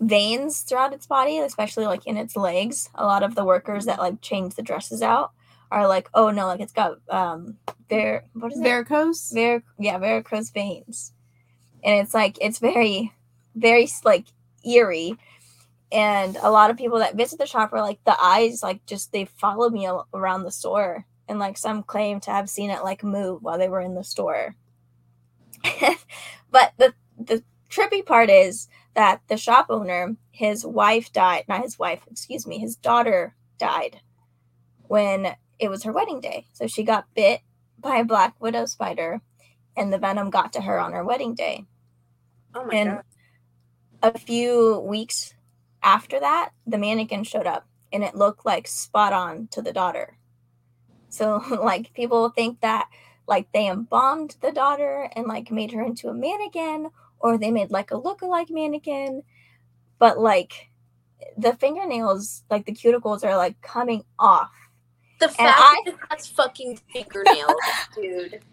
veins 0.00 0.62
throughout 0.62 0.92
its 0.92 1.06
body 1.06 1.38
especially 1.38 1.86
like 1.86 2.06
in 2.06 2.16
its 2.16 2.36
legs. 2.36 2.90
A 2.94 3.04
lot 3.04 3.22
of 3.22 3.34
the 3.34 3.44
workers 3.44 3.84
that 3.86 3.98
like 3.98 4.20
change 4.20 4.54
the 4.54 4.62
dresses 4.62 5.02
out 5.02 5.32
are 5.70 5.86
like 5.88 6.08
oh 6.12 6.30
no 6.30 6.46
like 6.46 6.60
it's 6.60 6.72
got 6.72 6.98
um 7.08 7.56
var 7.88 8.24
what 8.34 8.52
is 8.52 8.60
it? 8.60 8.64
Varicose. 8.64 9.32
Var- 9.32 9.62
yeah 9.78 9.98
varicose 9.98 10.50
veins 10.52 11.12
and 11.82 12.00
it's 12.00 12.14
like 12.14 12.38
it's 12.40 12.58
very 12.58 13.12
very 13.54 13.88
like 14.04 14.26
eerie. 14.64 15.16
And 15.90 16.38
a 16.40 16.50
lot 16.50 16.70
of 16.70 16.78
people 16.78 17.00
that 17.00 17.16
visit 17.16 17.38
the 17.38 17.46
shop 17.46 17.72
are 17.72 17.82
like 17.82 18.02
the 18.04 18.16
eyes 18.20 18.62
like 18.62 18.84
just 18.86 19.12
they 19.12 19.26
follow 19.26 19.68
me 19.68 19.88
around 20.14 20.44
the 20.44 20.50
store. 20.50 21.06
And 21.28 21.38
like 21.38 21.56
some 21.56 21.82
claim 21.82 22.20
to 22.20 22.30
have 22.30 22.50
seen 22.50 22.70
it 22.70 22.82
like 22.82 23.04
move 23.04 23.42
while 23.42 23.58
they 23.58 23.68
were 23.68 23.80
in 23.80 23.94
the 23.94 24.04
store. 24.04 24.56
But 26.50 26.74
the 26.76 26.92
the 27.18 27.42
trippy 27.70 28.04
part 28.04 28.28
is 28.28 28.68
that 28.94 29.22
the 29.28 29.38
shop 29.38 29.66
owner 29.70 30.16
his 30.30 30.66
wife 30.66 31.10
died 31.12 31.44
not 31.48 31.62
his 31.62 31.78
wife 31.78 32.02
excuse 32.10 32.46
me 32.46 32.58
his 32.58 32.76
daughter 32.76 33.34
died 33.56 34.00
when 34.82 35.34
it 35.58 35.70
was 35.70 35.84
her 35.84 35.92
wedding 35.92 36.20
day. 36.20 36.46
So 36.52 36.66
she 36.66 36.82
got 36.82 37.14
bit 37.14 37.40
by 37.78 37.96
a 37.96 38.04
black 38.04 38.34
widow 38.38 38.66
spider 38.66 39.22
and 39.74 39.90
the 39.90 39.98
venom 39.98 40.28
got 40.28 40.52
to 40.52 40.60
her 40.60 40.78
on 40.78 40.92
her 40.92 41.04
wedding 41.04 41.34
day 41.34 41.64
Oh 42.54 42.64
my 42.64 42.74
and 42.74 42.90
god. 42.90 44.14
a 44.14 44.18
few 44.18 44.80
weeks 44.80 45.34
after 45.82 46.20
that, 46.20 46.50
the 46.66 46.78
mannequin 46.78 47.24
showed 47.24 47.46
up 47.46 47.66
and 47.92 48.02
it 48.04 48.14
looked 48.14 48.46
like 48.46 48.66
spot 48.66 49.12
on 49.12 49.48
to 49.52 49.62
the 49.62 49.72
daughter. 49.72 50.16
So, 51.08 51.42
like, 51.62 51.92
people 51.94 52.28
think 52.30 52.60
that 52.60 52.88
like 53.28 53.50
they 53.52 53.68
embalmed 53.68 54.36
the 54.40 54.52
daughter 54.52 55.08
and 55.14 55.26
like 55.26 55.50
made 55.50 55.72
her 55.72 55.82
into 55.82 56.08
a 56.08 56.14
mannequin 56.14 56.90
or 57.20 57.38
they 57.38 57.50
made 57.50 57.70
like 57.70 57.90
a 57.90 57.96
look-alike 57.96 58.50
mannequin. 58.50 59.22
But 59.98 60.18
like, 60.18 60.70
the 61.36 61.54
fingernails, 61.54 62.42
like 62.50 62.66
the 62.66 62.72
cuticles, 62.72 63.24
are 63.24 63.36
like 63.36 63.60
coming 63.62 64.04
off. 64.18 64.50
The 65.20 65.28
fact 65.28 65.60
I- 65.60 65.82
that 65.84 65.94
it 65.94 65.98
has 66.10 66.26
fucking 66.26 66.80
fingernails, 66.92 67.54
dude. 67.94 68.40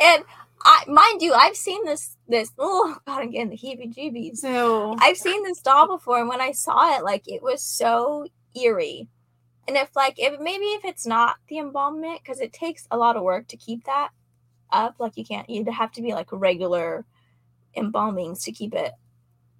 And 0.00 0.24
I, 0.62 0.84
mind 0.88 1.22
you, 1.22 1.32
I've 1.32 1.56
seen 1.56 1.84
this. 1.84 2.16
This 2.28 2.52
oh 2.58 2.96
god, 3.06 3.22
I'm 3.22 3.30
getting 3.30 3.50
the 3.50 3.56
heebie-jeebies. 3.56 4.44
I've 5.00 5.16
seen 5.16 5.42
this 5.42 5.60
doll 5.60 5.88
before, 5.88 6.18
and 6.18 6.28
when 6.28 6.40
I 6.40 6.52
saw 6.52 6.96
it, 6.96 7.04
like 7.04 7.26
it 7.26 7.42
was 7.42 7.62
so 7.62 8.26
eerie. 8.54 9.08
And 9.68 9.76
if 9.76 9.94
like 9.94 10.14
if 10.18 10.40
maybe 10.40 10.64
if 10.64 10.84
it's 10.84 11.06
not 11.06 11.36
the 11.48 11.58
embalmment, 11.58 12.22
because 12.22 12.40
it 12.40 12.52
takes 12.52 12.86
a 12.90 12.96
lot 12.96 13.16
of 13.16 13.22
work 13.22 13.48
to 13.48 13.56
keep 13.56 13.84
that 13.84 14.10
up, 14.72 14.96
like 14.98 15.16
you 15.16 15.24
can't 15.24 15.48
you'd 15.48 15.68
have 15.68 15.92
to 15.92 16.02
be 16.02 16.12
like 16.12 16.28
regular 16.32 17.04
embalmings 17.76 18.44
to 18.44 18.52
keep 18.52 18.74
it. 18.74 18.92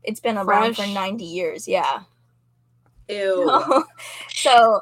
It's 0.03 0.21
been 0.21 0.39
around 0.39 0.77
for 0.77 0.87
90 0.87 1.25
years, 1.25 1.69
yeah. 1.69 2.01
Ew. 3.09 3.85
so 4.31 4.81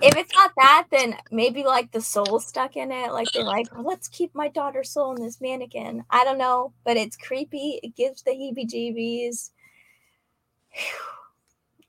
if 0.00 0.16
it's 0.16 0.32
not 0.34 0.52
that, 0.56 0.86
then 0.90 1.16
maybe 1.30 1.64
like 1.64 1.90
the 1.92 2.00
soul 2.00 2.40
stuck 2.40 2.76
in 2.76 2.90
it. 2.92 3.12
Like 3.12 3.30
they're 3.32 3.44
like, 3.44 3.72
well, 3.74 3.84
let's 3.84 4.08
keep 4.08 4.34
my 4.34 4.48
daughter's 4.48 4.90
soul 4.90 5.14
in 5.14 5.22
this 5.22 5.40
mannequin. 5.40 6.04
I 6.10 6.24
don't 6.24 6.38
know, 6.38 6.72
but 6.84 6.96
it's 6.96 7.16
creepy. 7.16 7.80
It 7.82 7.94
gives 7.96 8.22
the 8.22 8.32
heebie 8.32 8.68
jeebies. 8.68 9.50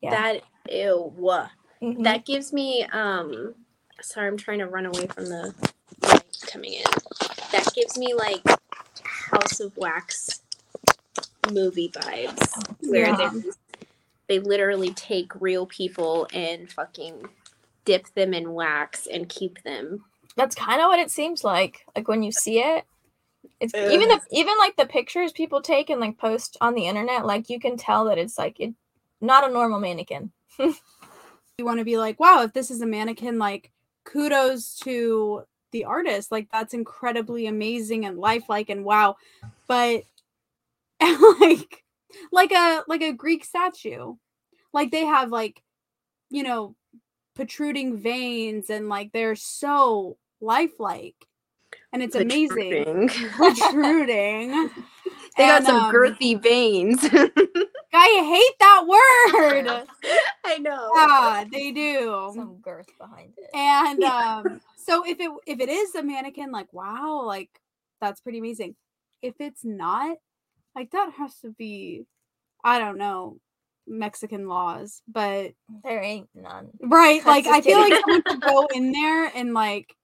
Yeah. 0.01 0.09
That 0.11 0.41
ew. 0.69 1.13
Mhm. 1.81 2.03
That 2.03 2.25
gives 2.25 2.51
me 2.51 2.83
um 2.91 3.55
sorry, 4.01 4.27
I'm 4.27 4.37
trying 4.37 4.59
to 4.59 4.67
run 4.67 4.85
away 4.85 5.07
from 5.07 5.25
the 5.25 5.53
light 6.01 6.23
coming 6.47 6.73
in. 6.73 6.83
That 7.51 7.71
gives 7.73 7.97
me 7.97 8.13
like 8.13 8.41
House 9.03 9.59
of 9.59 9.75
Wax 9.77 10.41
movie 11.51 11.89
vibes. 11.89 12.77
Where 12.89 13.07
Yeah. 13.07 13.29
they 13.33 13.41
they 14.27 14.39
literally 14.39 14.93
take 14.93 15.31
real 15.41 15.65
people 15.65 16.27
and 16.33 16.71
fucking 16.71 17.29
dip 17.85 18.13
them 18.13 18.33
in 18.33 18.53
wax 18.53 19.07
and 19.07 19.29
keep 19.29 19.63
them. 19.63 20.03
That's 20.35 20.55
kind 20.55 20.81
of 20.81 20.87
what 20.87 20.99
it 20.99 21.11
seems 21.11 21.43
like. 21.43 21.85
Like 21.95 22.07
when 22.07 22.23
you 22.23 22.31
see 22.31 22.59
it, 22.59 22.85
it's 23.59 23.73
Ugh. 23.73 23.91
even 23.91 24.07
the 24.07 24.19
even 24.31 24.57
like 24.57 24.75
the 24.75 24.85
pictures 24.85 25.31
people 25.31 25.61
take 25.61 25.89
and 25.89 26.01
like 26.01 26.17
post 26.17 26.57
on 26.61 26.73
the 26.73 26.87
internet. 26.87 27.25
Like 27.25 27.49
you 27.49 27.59
can 27.59 27.77
tell 27.77 28.05
that 28.05 28.17
it's 28.17 28.37
like 28.37 28.59
it, 28.59 28.73
not 29.21 29.47
a 29.47 29.53
normal 29.53 29.79
mannequin. 29.79 30.31
you 30.59 31.65
want 31.65 31.79
to 31.79 31.85
be 31.85 31.97
like, 31.97 32.19
wow, 32.19 32.43
if 32.43 32.53
this 32.53 32.71
is 32.71 32.81
a 32.81 32.85
mannequin, 32.85 33.37
like 33.37 33.71
kudos 34.05 34.75
to 34.79 35.43
the 35.71 35.85
artist. 35.85 36.31
Like 36.31 36.47
that's 36.51 36.73
incredibly 36.73 37.47
amazing 37.47 38.05
and 38.05 38.17
lifelike 38.17 38.69
and 38.69 38.85
wow. 38.85 39.17
But 39.67 40.03
like 41.39 41.83
like 42.31 42.51
a 42.51 42.83
like 42.87 43.01
a 43.01 43.13
Greek 43.13 43.43
statue. 43.43 44.15
Like 44.71 44.91
they 44.91 45.05
have 45.05 45.31
like, 45.31 45.61
you 46.29 46.43
know, 46.43 46.75
protruding 47.35 47.97
veins 47.97 48.69
and 48.69 48.89
like 48.89 49.11
they're 49.11 49.35
so 49.35 50.17
lifelike. 50.41 51.15
And 51.91 52.01
it's 52.03 52.15
amazing. 52.15 53.09
Protruding. 53.09 53.09
Protruding. 53.35 54.69
they 55.37 55.47
got 55.47 55.63
some 55.63 55.75
um, 55.77 55.93
girthy 55.93 56.41
veins. 56.41 56.99
I 57.95 58.23
hate 58.25 58.59
that 58.59 58.85
word. 58.87 59.87
I 60.45 60.57
know. 60.57 60.91
Yeah, 60.95 61.43
they 61.51 61.71
do. 61.71 62.31
Some 62.35 62.57
girth 62.61 62.87
behind 62.99 63.33
it. 63.37 63.49
And 63.53 64.01
Yeah. 64.01 64.39
um 64.39 64.61
so 64.75 65.05
if 65.07 65.19
it 65.19 65.31
if 65.45 65.59
it 65.59 65.69
is 65.69 65.95
a 65.95 66.03
mannequin, 66.03 66.51
like 66.51 66.73
wow, 66.73 67.23
like 67.25 67.49
that's 68.01 68.21
pretty 68.21 68.39
amazing. 68.39 68.75
If 69.21 69.35
it's 69.39 69.63
not, 69.63 70.17
like 70.75 70.91
that 70.91 71.13
has 71.17 71.39
to 71.41 71.51
be 71.51 72.05
I 72.63 72.79
don't 72.79 72.97
know, 72.97 73.37
Mexican 73.87 74.47
laws, 74.47 75.01
but 75.07 75.51
There 75.83 76.01
ain't 76.01 76.29
none. 76.35 76.69
right, 76.81 77.19
I'm 77.21 77.25
like 77.25 77.45
I 77.47 77.61
feel 77.61 77.77
like 77.79 77.93
kidding. 77.93 78.03
someone 78.03 78.23
could 78.23 78.41
go 78.45 78.67
in 78.73 78.91
there 78.91 79.25
and 79.35 79.53
like 79.53 79.95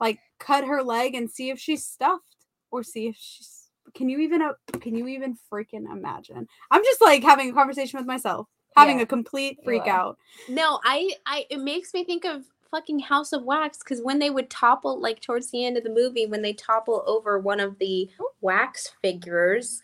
like 0.00 0.18
cut 0.38 0.64
her 0.64 0.82
leg 0.82 1.14
and 1.14 1.30
see 1.30 1.50
if 1.50 1.58
she's 1.58 1.84
stuffed 1.84 2.36
or 2.70 2.82
see 2.82 3.08
if 3.08 3.16
she's 3.16 3.70
can 3.94 4.08
you 4.08 4.18
even 4.20 4.42
uh, 4.42 4.52
can 4.80 4.94
you 4.94 5.06
even 5.08 5.36
freaking 5.52 5.90
imagine? 5.90 6.46
I'm 6.70 6.82
just 6.84 7.00
like 7.00 7.22
having 7.22 7.50
a 7.50 7.54
conversation 7.54 7.98
with 7.98 8.06
myself, 8.06 8.48
having 8.76 8.96
Yeah, 8.96 9.02
a 9.02 9.06
complete 9.06 9.58
you 9.62 9.64
freak 9.64 9.86
out. 9.86 10.18
No, 10.48 10.80
I, 10.84 11.10
I, 11.26 11.46
it 11.50 11.60
makes 11.60 11.94
me 11.94 12.04
think 12.04 12.24
of 12.24 12.44
fucking 12.70 12.98
House 12.98 13.32
of 13.32 13.44
Wax 13.44 13.78
because 13.78 14.00
when 14.02 14.18
they 14.18 14.30
would 14.30 14.50
topple, 14.50 15.00
like 15.00 15.20
towards 15.20 15.50
the 15.50 15.64
end 15.64 15.76
of 15.76 15.84
the 15.84 15.90
movie, 15.90 16.26
when 16.26 16.42
they 16.42 16.52
topple 16.52 17.04
over 17.06 17.38
one 17.38 17.60
of 17.60 17.78
the 17.78 18.10
wax 18.40 18.92
figures, 19.00 19.82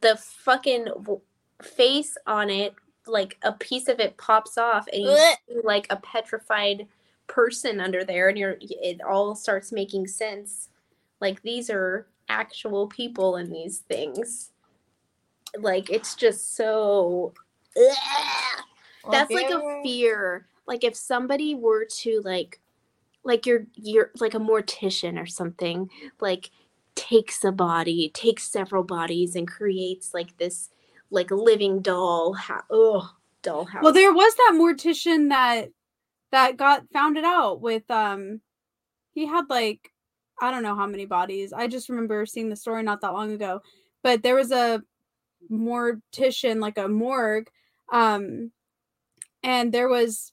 the 0.00 0.16
fucking 0.16 0.86
w- 0.86 1.20
face 1.62 2.16
on 2.26 2.50
it, 2.50 2.74
like 3.06 3.38
a 3.42 3.52
piece 3.52 3.88
of 3.88 4.00
it 4.00 4.16
pops 4.16 4.58
off, 4.58 4.86
and 4.92 5.02
you 5.02 5.16
see 5.16 5.60
like 5.64 5.86
a 5.90 5.96
petrified 5.96 6.86
person 7.26 7.80
under 7.80 8.04
there, 8.04 8.28
and 8.28 8.38
you're, 8.38 8.56
it 8.60 9.00
all 9.02 9.34
starts 9.34 9.72
making 9.72 10.06
sense. 10.06 10.68
Like 11.20 11.42
these 11.42 11.70
are 11.70 12.06
actual 12.28 12.86
people 12.86 13.36
in 13.36 13.50
these 13.50 13.78
things. 13.78 14.50
Like 15.58 15.90
it's 15.90 16.14
just 16.14 16.56
so. 16.56 17.32
Well, 17.76 19.12
that's 19.12 19.32
like 19.32 19.50
a 19.50 19.80
fear 19.82 20.46
like 20.66 20.84
if 20.84 20.96
somebody 20.96 21.54
were 21.54 21.84
to 21.84 22.20
like 22.24 22.60
like 23.24 23.46
you're 23.46 23.66
you're 23.74 24.10
like 24.20 24.34
a 24.34 24.38
mortician 24.38 25.20
or 25.20 25.26
something 25.26 25.88
like 26.20 26.50
takes 26.94 27.44
a 27.44 27.52
body 27.52 28.10
takes 28.14 28.50
several 28.50 28.82
bodies 28.82 29.34
and 29.36 29.48
creates 29.48 30.12
like 30.12 30.36
this 30.38 30.70
like 31.12 31.30
living 31.30 31.80
doll 31.82 32.34
ha- 32.34 32.64
oh 32.70 33.08
doll 33.42 33.64
house 33.64 33.82
Well, 33.82 33.92
there 33.92 34.12
was 34.12 34.34
that 34.34 34.52
mortician 34.54 35.28
that 35.28 35.68
that 36.32 36.56
got 36.56 36.88
found 36.92 37.16
it 37.16 37.24
out 37.24 37.60
with 37.60 37.88
um 37.90 38.40
he 39.12 39.26
had 39.26 39.44
like 39.48 39.90
I 40.40 40.50
don't 40.50 40.62
know 40.62 40.74
how 40.74 40.86
many 40.86 41.04
bodies. 41.04 41.52
I 41.52 41.68
just 41.68 41.88
remember 41.88 42.26
seeing 42.26 42.48
the 42.48 42.56
story 42.56 42.82
not 42.82 43.00
that 43.02 43.12
long 43.12 43.30
ago. 43.30 43.60
But 44.02 44.22
there 44.22 44.34
was 44.34 44.50
a 44.50 44.82
mortician 45.50 46.60
like 46.60 46.78
a 46.78 46.88
morgue 46.88 47.48
um 47.92 48.52
and 49.42 49.72
there 49.72 49.88
was 49.88 50.32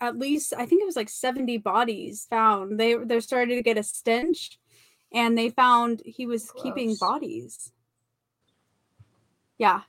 at 0.00 0.16
least 0.18 0.52
I 0.56 0.66
think 0.66 0.82
it 0.82 0.86
was 0.86 0.96
like 0.96 1.08
70 1.08 1.58
bodies 1.58 2.26
found. 2.28 2.80
They 2.80 2.94
they're 2.94 3.20
starting 3.20 3.56
to 3.56 3.62
get 3.62 3.78
a 3.78 3.82
stench 3.82 4.58
and 5.12 5.36
they 5.36 5.50
found 5.50 6.02
he 6.04 6.26
was 6.26 6.52
keeping 6.62 6.96
bodies. 6.98 7.72
Yeah. 9.58 9.82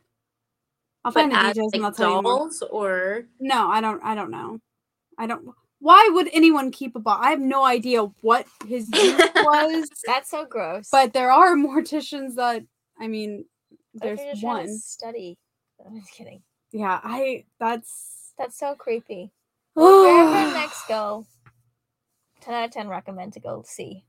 I'll 1.06 1.12
but 1.12 1.22
find 1.22 1.32
the 1.32 1.38
as, 1.40 1.54
details 1.54 1.74
and 1.74 1.84
I'll 1.84 1.90
like 1.92 1.98
tell 1.98 2.10
you 2.16 2.22
more. 2.22 2.38
dolls 2.40 2.64
or 2.70 3.24
No, 3.40 3.70
I 3.70 3.82
don't. 3.82 4.02
I 4.04 4.16
don't 4.16 4.32
know. 4.32 4.60
I 5.18 5.28
don't. 5.28 5.48
Why 5.80 6.10
would 6.12 6.30
anyone 6.34 6.72
keep 6.72 6.96
a 6.96 7.00
ball? 7.00 7.18
I 7.20 7.30
have 7.30 7.40
no 7.40 7.64
idea 7.64 8.04
what 8.22 8.48
his 8.68 8.90
use 8.94 9.22
was, 9.36 9.90
That's 10.06 10.30
so 10.30 10.46
gross. 10.46 10.90
but 10.92 11.14
there 11.14 11.32
are 11.32 11.56
morticians 11.56 12.36
that. 12.36 12.64
I 13.00 13.08
mean, 13.08 13.46
What 13.94 14.10
if 14.12 14.18
there's 14.18 14.20
you're 14.20 14.28
just 14.34 14.42
to 14.42 14.48
one. 14.48 14.80
study. 14.80 15.38
I'm 15.86 16.00
just 16.00 16.12
kidding. 16.12 16.42
Yeah, 16.72 17.00
I. 17.04 17.46
That's. 17.60 18.34
That's 18.38 18.58
so 18.58 18.76
creepy. 18.76 19.32
Well, 19.76 20.04
if 20.04 20.10
you're 20.10 20.28
ever 20.28 20.50
in 20.50 20.54
Oh, 20.54 20.54
Mexico, 20.60 21.28
10 22.42 22.54
out 22.54 22.66
of 22.66 22.72
10 22.72 22.88
recommend 22.88 23.34
to 23.34 23.40
go 23.40 23.64
see. 23.66 24.04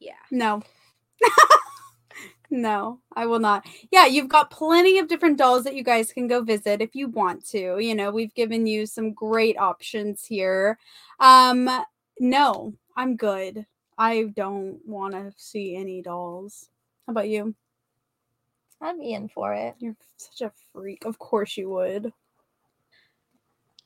yeah 0.00 0.12
no. 0.30 0.62
no, 2.54 3.00
I 3.16 3.26
will 3.26 3.40
not. 3.40 3.66
Yeah, 3.90 4.06
you've 4.06 4.28
got 4.28 4.50
plenty 4.50 5.00
of 5.00 5.08
different 5.08 5.38
dolls 5.38 5.64
that 5.64 5.74
you 5.74 5.82
guys 5.82 6.12
can 6.12 6.28
go 6.28 6.40
visit 6.40 6.80
if 6.80 6.94
you 6.94 7.08
want 7.08 7.44
to. 7.48 7.78
You 7.80 7.96
know, 7.96 8.12
we've 8.12 8.32
given 8.34 8.66
you 8.66 8.86
some 8.86 9.12
great 9.12 9.58
options 9.58 10.24
here. 10.24 10.78
Um, 11.18 11.68
no, 12.20 12.72
I'm 12.96 13.16
good. 13.16 13.66
I 13.98 14.30
don't 14.36 14.78
want 14.86 15.14
to 15.14 15.32
see 15.36 15.74
any 15.74 16.00
dolls. 16.00 16.68
How 17.06 17.10
about 17.10 17.28
you? 17.28 17.56
I'd 18.80 19.00
be 19.00 19.14
in 19.14 19.28
for 19.28 19.52
it. 19.52 19.74
You're 19.80 19.96
such 20.16 20.42
a 20.42 20.52
freak. 20.72 21.04
Of 21.04 21.18
course 21.18 21.56
you 21.56 21.70
would. 21.70 22.06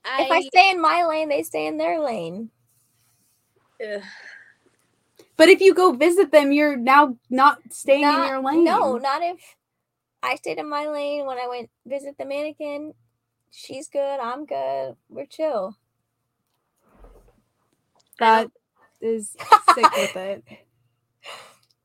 If 0.04 0.30
I 0.30 0.40
stay 0.40 0.70
in 0.70 0.80
my 0.80 1.04
lane, 1.04 1.30
they 1.30 1.42
stay 1.42 1.66
in 1.66 1.78
their 1.78 2.00
lane. 2.00 2.50
ugh. 3.82 4.02
But 5.38 5.48
if 5.48 5.60
you 5.62 5.72
go 5.72 5.92
visit 5.92 6.32
them, 6.32 6.52
you're 6.52 6.76
now 6.76 7.16
not 7.30 7.60
staying 7.70 8.02
in 8.02 8.26
your 8.26 8.42
lane. 8.42 8.64
No, 8.64 8.98
not 8.98 9.22
if 9.22 9.38
I 10.22 10.34
stayed 10.34 10.58
in 10.58 10.68
my 10.68 10.86
lane 10.88 11.24
when 11.26 11.38
I 11.38 11.46
went 11.48 11.70
visit 11.86 12.18
the 12.18 12.26
mannequin. 12.26 12.92
She's 13.50 13.88
good. 13.88 14.20
I'm 14.20 14.44
good. 14.44 14.96
We're 15.08 15.24
chill. 15.26 15.76
I 17.02 17.06
that 18.18 18.40
don't- 18.42 18.52
is 19.00 19.36
sick 19.74 19.92
with 19.96 20.16
it. 20.16 20.44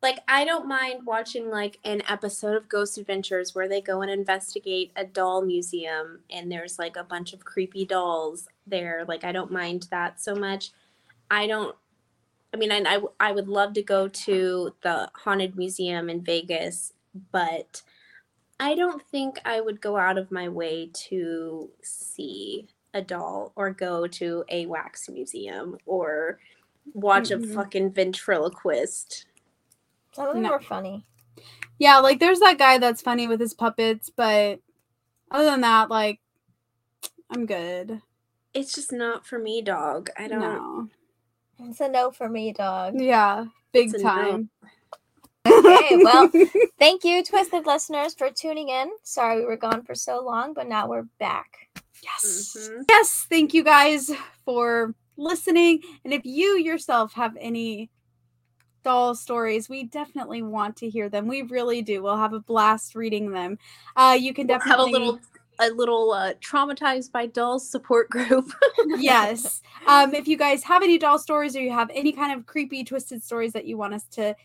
like 0.01 0.17
I 0.27 0.45
don't 0.45 0.67
mind 0.67 1.05
watching 1.05 1.49
like 1.51 1.79
an 1.85 2.01
episode 2.09 2.55
of 2.55 2.67
Ghost 2.67 2.97
Adventures 2.97 3.53
where 3.53 3.69
they 3.69 3.81
go 3.81 4.01
and 4.01 4.09
investigate 4.11 4.91
a 4.95 5.05
doll 5.05 5.43
museum 5.43 6.21
and 6.31 6.51
there's 6.51 6.79
like 6.79 6.97
a 6.97 7.03
bunch 7.03 7.33
of 7.33 7.45
creepy 7.45 7.85
dolls 7.85 8.47
there. 8.65 9.05
Like 9.07 9.23
I 9.23 9.31
don't 9.31 9.51
mind 9.51 9.87
that 9.91 10.19
so 10.19 10.33
much. 10.33 10.71
I 11.29 11.45
don't 11.47 11.75
I 12.53 12.57
mean 12.57 12.71
I 12.71 12.81
I, 12.85 13.01
I 13.19 13.31
would 13.31 13.47
love 13.47 13.73
to 13.73 13.83
go 13.83 14.07
to 14.07 14.73
the 14.81 15.09
haunted 15.15 15.57
museum 15.57 16.09
in 16.09 16.21
Vegas, 16.21 16.93
but 17.31 17.81
I 18.59 18.75
don't 18.75 19.01
think 19.07 19.39
I 19.45 19.59
would 19.59 19.81
go 19.81 19.97
out 19.97 20.17
of 20.17 20.31
my 20.31 20.47
way 20.47 20.89
to 21.09 21.69
see 21.81 22.67
a 22.93 23.01
doll 23.01 23.51
or 23.55 23.71
go 23.71 24.07
to 24.07 24.45
a 24.49 24.65
wax 24.67 25.09
museum 25.09 25.77
or 25.85 26.39
watch 26.93 27.29
Mm-mm. 27.29 27.35
a 27.35 27.37
mm-hmm. 27.39 27.55
fucking 27.55 27.91
ventriloquist. 27.91 29.25
Some 30.13 30.27
of 30.27 30.33
them 30.35 30.43
No. 30.43 30.51
were 30.51 30.59
funny. 30.59 31.05
Yeah, 31.79 31.97
like 31.99 32.19
there's 32.19 32.39
that 32.39 32.59
guy 32.59 32.77
that's 32.77 33.01
funny 33.01 33.27
with 33.27 33.39
his 33.39 33.53
puppets, 33.53 34.11
but 34.15 34.59
other 35.31 35.45
than 35.45 35.61
that, 35.61 35.89
like 35.89 36.19
I'm 37.31 37.45
good. 37.45 38.01
It's 38.53 38.73
just 38.73 38.91
not 38.91 39.25
for 39.25 39.39
me, 39.39 39.61
dog. 39.61 40.11
I 40.17 40.27
don't. 40.27 40.39
No. 40.39 40.89
It's 41.59 41.79
a 41.81 41.87
no 41.87 42.11
for 42.11 42.27
me, 42.29 42.53
dog. 42.53 42.99
Yeah, 42.99 43.45
big 43.71 43.93
It's 43.93 44.03
no. 44.03 44.09
time. 44.09 44.49
Okay, 45.45 45.97
well, 46.03 46.31
thank 46.79 47.03
you, 47.03 47.23
Twisted 47.23 47.65
listeners, 47.65 48.13
for 48.13 48.29
tuning 48.29 48.69
in. 48.69 48.89
Sorry 49.03 49.39
we 49.39 49.45
were 49.45 49.57
gone 49.57 49.83
for 49.83 49.95
so 49.95 50.21
long, 50.23 50.53
but 50.53 50.67
now 50.67 50.87
we're 50.87 51.07
back. 51.19 51.47
yes. 52.01 52.55
Mhm. 52.59 52.85
Yes, 52.89 53.25
thank 53.29 53.53
you 53.53 53.63
guys 53.63 54.11
for 54.45 54.93
listening. 55.17 55.81
And 56.03 56.13
if 56.13 56.25
you 56.25 56.57
yourself 56.57 57.13
have 57.13 57.35
any 57.39 57.89
doll 58.83 59.15
stories. 59.15 59.69
We 59.69 59.85
definitely 59.85 60.41
want 60.41 60.75
to 60.77 60.89
hear 60.89 61.09
them. 61.09 61.27
We 61.27 61.41
really 61.43 61.81
do. 61.81 62.03
We'll 62.03 62.17
have 62.17 62.33
a 62.33 62.39
blast 62.39 62.95
reading 62.95 63.31
them. 63.31 63.57
Uh, 63.95 64.17
you 64.19 64.33
can 64.33 64.45
We'll 64.47 64.59
definitely 64.59 64.91
have 64.91 65.01
a 65.01 65.05
little 65.05 65.19
a 65.59 65.69
little 65.69 66.11
uh, 66.11 66.33
traumatized 66.35 67.11
by 67.11 67.25
dolls 67.25 67.69
support 67.69 68.09
group. 68.09 68.51
yes. 68.97 69.61
Um, 69.87 70.13
if 70.13 70.27
you 70.27 70.37
guys 70.37 70.63
have 70.63 70.83
any 70.83 70.97
doll 70.97 71.19
stories 71.19 71.55
or 71.55 71.61
you 71.61 71.71
have 71.71 71.91
any 71.93 72.11
kind 72.11 72.37
of 72.37 72.45
creepy, 72.45 72.83
twisted 72.83 73.23
stories 73.23 73.53
that 73.53 73.65
you 73.65 73.77
want 73.77 73.93
us 73.93 74.05
to 74.11 74.35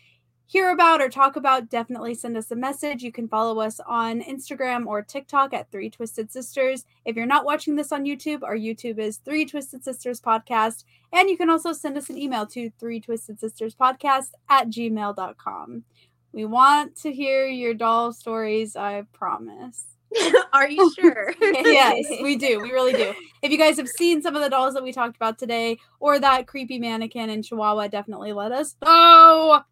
hear 0.49 0.71
about 0.71 0.99
or 0.99 1.09
talk 1.09 1.35
about, 1.35 1.69
definitely 1.69 2.15
send 2.15 2.35
us 2.35 2.49
a 2.49 2.55
message. 2.55 3.03
You 3.03 3.11
can 3.11 3.27
follow 3.27 3.59
us 3.59 3.79
on 3.85 4.21
Instagram 4.21 4.87
or 4.87 5.03
TikTok 5.03 5.53
at 5.53 5.71
Three 5.71 5.91
Twisted 5.91 6.31
Sisters. 6.31 6.85
If 7.05 7.15
you're 7.15 7.27
not 7.27 7.45
watching 7.45 7.75
this 7.75 7.91
on 7.91 8.03
YouTube, 8.03 8.41
our 8.41 8.57
YouTube 8.57 8.97
is 8.97 9.17
Three 9.17 9.45
Twisted 9.45 9.83
Sisters 9.83 10.19
Podcast. 10.19 10.85
And 11.13 11.29
you 11.29 11.37
can 11.37 11.51
also 11.51 11.71
send 11.71 11.97
us 11.99 12.09
an 12.09 12.17
email 12.17 12.47
to 12.47 12.71
Three 12.79 12.99
Twisted 12.99 13.39
Sisters 13.39 13.75
Podcast 13.75 14.31
at 14.49 14.69
gmail.com. 14.69 15.83
We 16.31 16.45
want 16.45 16.95
to 16.97 17.11
hear 17.13 17.45
your 17.45 17.75
doll 17.75 18.11
stories, 18.11 18.75
I 18.75 19.03
promise. 19.13 19.88
Are 20.53 20.69
you 20.69 20.91
sure? 20.93 21.33
yes, 21.41 22.05
we 22.21 22.35
do. 22.35 22.59
We 22.61 22.71
really 22.71 22.93
do. 22.93 23.13
If 23.41 23.51
you 23.51 23.57
guys 23.57 23.77
have 23.77 23.87
seen 23.87 24.21
some 24.21 24.35
of 24.35 24.41
the 24.41 24.49
dolls 24.49 24.73
that 24.73 24.83
we 24.83 24.91
talked 24.91 25.15
about 25.15 25.37
today 25.37 25.77
or 25.99 26.19
that 26.19 26.47
creepy 26.47 26.79
mannequin 26.79 27.29
in 27.29 27.43
Chihuahua, 27.43 27.87
definitely 27.87 28.33
let 28.33 28.51
us 28.51 28.75
know. 28.83 29.63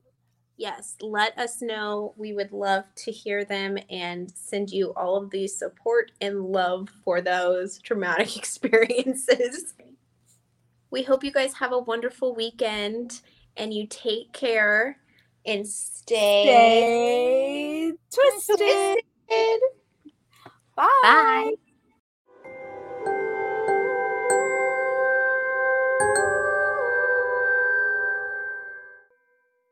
Yes, 0.57 0.95
let 1.01 1.37
us 1.37 1.61
know. 1.61 2.13
We 2.17 2.33
would 2.33 2.51
love 2.51 2.85
to 2.95 3.11
hear 3.11 3.45
them 3.45 3.77
and 3.91 4.31
send 4.35 4.71
you 4.71 4.91
all 4.95 5.15
of 5.15 5.29
the 5.29 5.47
support 5.47 6.11
and 6.19 6.45
love 6.45 6.89
for 7.03 7.21
those 7.21 7.79
traumatic 7.79 8.35
experiences. 8.37 9.75
We 10.89 11.03
hope 11.03 11.23
you 11.23 11.31
guys 11.31 11.53
have 11.55 11.73
a 11.73 11.79
wonderful 11.79 12.33
weekend 12.33 13.21
and 13.55 13.73
you 13.73 13.87
take 13.87 14.33
care 14.33 14.97
and 15.45 15.67
stay, 15.67 16.41
Stay 16.43 17.93
twisted. 18.11 18.57
twisted. 18.57 19.61
Bye. 20.77 20.85
Bye. 21.01 21.55